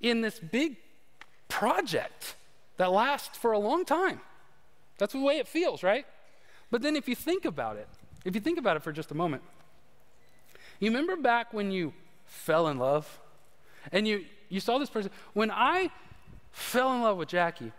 in 0.00 0.20
this 0.20 0.38
big 0.38 0.76
project 1.48 2.36
that 2.76 2.92
lasts 2.92 3.36
for 3.36 3.52
a 3.52 3.58
long 3.58 3.84
time. 3.84 4.20
That's 4.98 5.12
the 5.12 5.20
way 5.20 5.38
it 5.38 5.48
feels, 5.48 5.82
right? 5.82 6.06
But 6.70 6.82
then 6.82 6.96
if 6.96 7.08
you 7.08 7.14
think 7.14 7.44
about 7.44 7.76
it, 7.76 7.88
if 8.24 8.34
you 8.34 8.40
think 8.40 8.58
about 8.58 8.76
it 8.76 8.82
for 8.82 8.92
just 8.92 9.10
a 9.10 9.14
moment, 9.14 9.42
you 10.80 10.90
remember 10.90 11.16
back 11.16 11.52
when 11.52 11.70
you 11.70 11.92
fell 12.26 12.68
in 12.68 12.78
love 12.78 13.20
and 13.90 14.06
you, 14.06 14.24
you 14.48 14.60
saw 14.60 14.78
this 14.78 14.90
person? 14.90 15.10
When 15.32 15.50
I 15.50 15.90
fell 16.52 16.92
in 16.94 17.02
love 17.02 17.16
with 17.16 17.28
Jackie, 17.28 17.72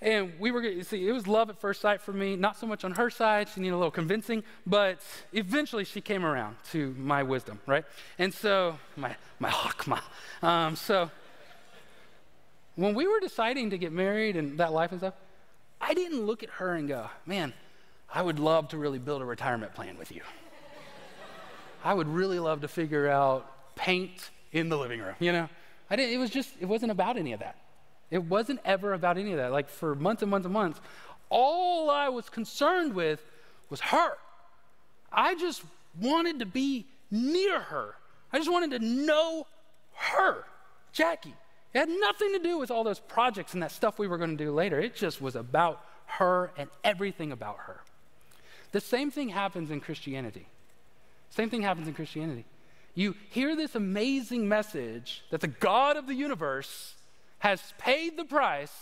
and 0.00 0.32
we 0.38 0.50
were, 0.50 0.62
you 0.62 0.82
see, 0.82 1.08
it 1.08 1.12
was 1.12 1.26
love 1.26 1.48
at 1.48 1.58
first 1.58 1.80
sight 1.80 2.02
for 2.02 2.12
me, 2.12 2.36
not 2.36 2.58
so 2.58 2.66
much 2.66 2.84
on 2.84 2.92
her 2.92 3.08
side, 3.08 3.48
she 3.48 3.60
needed 3.60 3.74
a 3.74 3.78
little 3.78 3.90
convincing, 3.90 4.44
but 4.66 5.00
eventually 5.32 5.84
she 5.84 6.00
came 6.00 6.26
around 6.26 6.56
to 6.72 6.94
my 6.98 7.22
wisdom, 7.22 7.58
right? 7.66 7.84
And 8.18 8.32
so, 8.32 8.78
my, 8.96 9.16
my 9.38 9.48
hakma. 9.48 10.02
Um, 10.42 10.76
so, 10.76 11.10
when 12.76 12.94
we 12.94 13.06
were 13.06 13.20
deciding 13.20 13.70
to 13.70 13.78
get 13.78 13.92
married 13.92 14.36
and 14.36 14.58
that 14.58 14.72
life 14.72 14.90
and 14.90 15.00
stuff, 15.00 15.14
I 15.86 15.92
didn't 15.92 16.24
look 16.24 16.42
at 16.42 16.48
her 16.50 16.74
and 16.74 16.88
go, 16.88 17.10
man, 17.26 17.52
I 18.12 18.22
would 18.22 18.38
love 18.38 18.68
to 18.68 18.78
really 18.78 18.98
build 18.98 19.20
a 19.20 19.24
retirement 19.24 19.74
plan 19.74 19.98
with 19.98 20.10
you. 20.10 20.22
I 21.84 21.92
would 21.92 22.08
really 22.08 22.38
love 22.38 22.62
to 22.62 22.68
figure 22.68 23.06
out 23.06 23.76
paint 23.76 24.30
in 24.52 24.70
the 24.70 24.78
living 24.78 25.00
room, 25.00 25.14
you 25.18 25.30
know? 25.30 25.48
I 25.90 25.96
didn't, 25.96 26.14
it 26.14 26.18
was 26.18 26.30
just, 26.30 26.50
it 26.58 26.64
wasn't 26.64 26.90
about 26.90 27.18
any 27.18 27.34
of 27.34 27.40
that. 27.40 27.56
It 28.10 28.24
wasn't 28.24 28.60
ever 28.64 28.94
about 28.94 29.18
any 29.18 29.32
of 29.32 29.36
that. 29.36 29.52
Like 29.52 29.68
for 29.68 29.94
months 29.94 30.22
and 30.22 30.30
months 30.30 30.46
and 30.46 30.54
months, 30.54 30.80
all 31.28 31.90
I 31.90 32.08
was 32.08 32.30
concerned 32.30 32.94
with 32.94 33.20
was 33.68 33.80
her. 33.80 34.14
I 35.12 35.34
just 35.34 35.62
wanted 36.00 36.38
to 36.38 36.46
be 36.46 36.86
near 37.10 37.60
her. 37.60 37.94
I 38.32 38.38
just 38.38 38.50
wanted 38.50 38.80
to 38.80 38.86
know 38.86 39.46
her, 39.94 40.44
Jackie. 40.92 41.34
It 41.74 41.78
had 41.78 41.88
nothing 41.88 42.32
to 42.32 42.38
do 42.38 42.56
with 42.56 42.70
all 42.70 42.84
those 42.84 43.00
projects 43.00 43.52
and 43.52 43.62
that 43.62 43.72
stuff 43.72 43.98
we 43.98 44.06
were 44.06 44.18
going 44.18 44.36
to 44.36 44.44
do 44.44 44.52
later. 44.52 44.78
It 44.78 44.94
just 44.94 45.20
was 45.20 45.34
about 45.34 45.84
her 46.06 46.52
and 46.56 46.70
everything 46.84 47.32
about 47.32 47.58
her. 47.66 47.80
The 48.72 48.80
same 48.80 49.10
thing 49.10 49.30
happens 49.30 49.70
in 49.70 49.80
Christianity. 49.80 50.46
Same 51.30 51.50
thing 51.50 51.62
happens 51.62 51.88
in 51.88 51.94
Christianity. 51.94 52.44
You 52.94 53.16
hear 53.30 53.56
this 53.56 53.74
amazing 53.74 54.48
message 54.48 55.24
that 55.30 55.40
the 55.40 55.48
God 55.48 55.96
of 55.96 56.06
the 56.06 56.14
universe 56.14 56.94
has 57.40 57.60
paid 57.76 58.16
the 58.16 58.24
price 58.24 58.72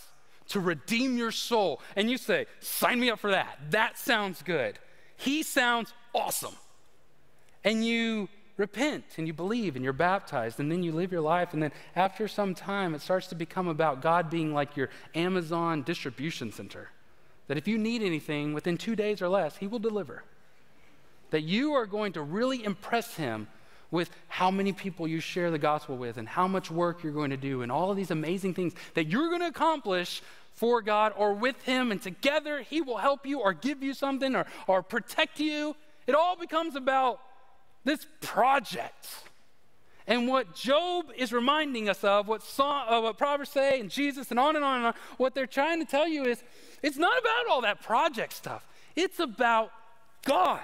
to 0.49 0.61
redeem 0.61 1.17
your 1.17 1.31
soul. 1.31 1.81
And 1.97 2.11
you 2.11 2.19
say, 2.19 2.47
sign 2.61 3.01
me 3.01 3.11
up 3.11 3.21
for 3.21 3.31
that. 3.31 3.59
That 3.71 3.99
sounds 3.99 4.43
good. 4.43 4.79
He 5.17 5.43
sounds 5.43 5.95
awesome. 6.15 6.57
And 7.65 7.85
you 7.85 8.29
repent 8.57 9.05
and 9.17 9.27
you 9.27 9.33
believe 9.33 9.77
and 9.77 9.85
you're 9.85 9.93
baptized 9.93 10.61
and 10.61 10.71
then 10.71 10.83
you 10.83 10.93
live 10.93 11.13
your 11.13 11.21
life. 11.21 11.53
And 11.53 11.63
then 11.63 11.73
after 11.97 12.29
some 12.29 12.55
time, 12.55 12.95
it 12.95 13.01
starts 13.01 13.27
to 13.29 13.35
become 13.35 13.69
about 13.69 14.03
God 14.03 14.31
being 14.31 14.53
like 14.53 14.77
your 14.77 14.91
Amazon 15.15 15.83
distribution 15.83 16.53
center. 16.53 16.91
That 17.49 17.59
if 17.59 17.67
you 17.67 17.79
need 17.79 18.03
anything 18.03 18.55
within 18.55 18.77
two 18.77 18.97
days 18.97 19.21
or 19.21 19.29
less, 19.29 19.57
He 19.57 19.67
will 19.67 19.79
deliver. 19.79 20.25
That 21.31 21.43
you 21.43 21.73
are 21.73 21.87
going 21.87 22.13
to 22.13 22.23
really 22.23 22.65
impress 22.65 23.15
Him 23.15 23.49
with 23.91 24.11
how 24.29 24.51
many 24.51 24.73
people 24.73 25.07
you 25.07 25.21
share 25.21 25.51
the 25.51 25.59
gospel 25.59 25.97
with 25.97 26.17
and 26.17 26.27
how 26.27 26.49
much 26.49 26.71
work 26.71 27.03
you're 27.03 27.13
going 27.13 27.31
to 27.31 27.37
do 27.37 27.61
and 27.61 27.71
all 27.71 27.91
of 27.91 27.97
these 27.97 28.11
amazing 28.11 28.55
things 28.55 28.73
that 28.95 29.07
you're 29.07 29.29
going 29.29 29.43
to 29.43 29.49
accomplish 29.49 30.23
for 30.55 30.83
God 30.83 31.13
or 31.17 31.33
with 31.33 31.63
Him, 31.63 31.91
and 31.91 32.01
together 32.01 32.61
He 32.61 32.81
will 32.81 32.99
help 32.99 33.27
you 33.27 33.41
or 33.41 33.53
give 33.53 33.83
you 33.83 33.95
something 33.95 34.37
or, 34.37 34.47
or 34.67 34.83
protect 34.83 35.41
you. 35.41 35.75
It 36.07 36.15
all 36.15 36.37
becomes 36.37 36.77
about 36.77 37.21
this 37.85 38.07
project. 38.21 39.09
And 40.07 40.29
what 40.29 40.55
Job 40.55 41.07
is 41.17 41.33
reminding 41.33 41.89
us 41.89 42.03
of, 42.03 42.27
what, 42.27 42.43
song, 42.43 42.87
uh, 42.89 43.01
what 43.01 43.19
Proverbs 43.19 43.51
say, 43.51 43.79
and 43.81 43.89
Jesus, 43.89 44.31
and 44.31 44.39
on 44.39 44.57
and 44.57 44.65
on 44.65 44.79
and 44.79 44.87
on, 44.87 44.95
what 45.17 45.35
they're 45.35 45.47
trying 45.47 45.79
to 45.79 45.85
tell 45.85 46.09
you 46.09 46.25
is 46.25 46.43
it's 46.83 46.97
not 46.97 47.19
about 47.21 47.47
all 47.49 47.61
that 47.63 47.83
project 47.83 48.33
stuff. 48.33 48.67
It's 48.97 49.21
about 49.21 49.71
God. 50.25 50.61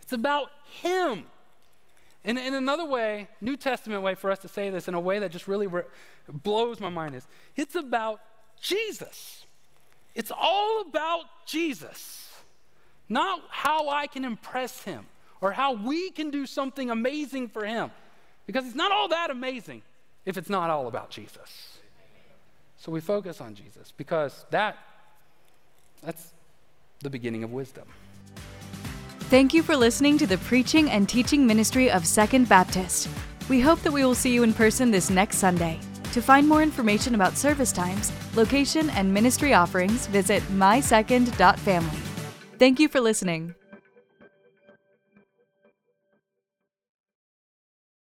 It's 0.00 0.12
about 0.12 0.50
Him. 0.80 1.24
And 2.24 2.38
in 2.38 2.54
another 2.54 2.84
way, 2.84 3.28
New 3.40 3.56
Testament 3.56 4.02
way 4.02 4.14
for 4.14 4.30
us 4.30 4.38
to 4.40 4.48
say 4.48 4.70
this 4.70 4.86
in 4.86 4.94
a 4.94 5.00
way 5.00 5.18
that 5.18 5.32
just 5.32 5.48
really 5.48 5.66
re- 5.66 5.82
blows 6.28 6.78
my 6.78 6.88
mind 6.88 7.16
is 7.16 7.26
it's 7.56 7.74
about 7.74 8.20
Jesus. 8.60 9.44
It's 10.14 10.30
all 10.30 10.82
about 10.82 11.24
Jesus, 11.46 12.30
not 13.08 13.42
how 13.50 13.88
I 13.88 14.06
can 14.06 14.24
impress 14.24 14.84
Him 14.84 15.06
or 15.42 15.52
how 15.52 15.74
we 15.74 16.10
can 16.10 16.30
do 16.30 16.46
something 16.46 16.90
amazing 16.90 17.48
for 17.48 17.66
Him. 17.66 17.90
Because 18.46 18.64
it's 18.64 18.76
not 18.76 18.92
all 18.92 19.08
that 19.08 19.30
amazing 19.30 19.82
if 20.24 20.38
it's 20.38 20.48
not 20.48 20.70
all 20.70 20.86
about 20.86 21.10
Jesus. 21.10 21.78
So 22.78 22.90
we 22.90 23.00
focus 23.00 23.40
on 23.40 23.54
Jesus 23.54 23.92
because 23.96 24.46
that 24.50 24.78
that's 26.02 26.32
the 27.00 27.10
beginning 27.10 27.44
of 27.44 27.52
wisdom. 27.52 27.86
Thank 29.30 29.54
you 29.54 29.62
for 29.62 29.76
listening 29.76 30.18
to 30.18 30.26
the 30.26 30.38
preaching 30.38 30.90
and 30.90 31.08
teaching 31.08 31.46
ministry 31.46 31.90
of 31.90 32.06
Second 32.06 32.48
Baptist. 32.48 33.08
We 33.48 33.60
hope 33.60 33.80
that 33.82 33.92
we 33.92 34.04
will 34.04 34.14
see 34.14 34.32
you 34.34 34.42
in 34.42 34.52
person 34.52 34.90
this 34.90 35.10
next 35.10 35.38
Sunday. 35.38 35.78
To 36.12 36.20
find 36.20 36.46
more 36.46 36.62
information 36.62 37.14
about 37.14 37.36
service 37.36 37.72
times, 37.72 38.12
location, 38.36 38.90
and 38.90 39.12
ministry 39.12 39.54
offerings, 39.54 40.06
visit 40.08 40.42
mysecond.family. 40.44 41.98
Thank 42.58 42.78
you 42.78 42.88
for 42.88 43.00
listening. 43.00 43.54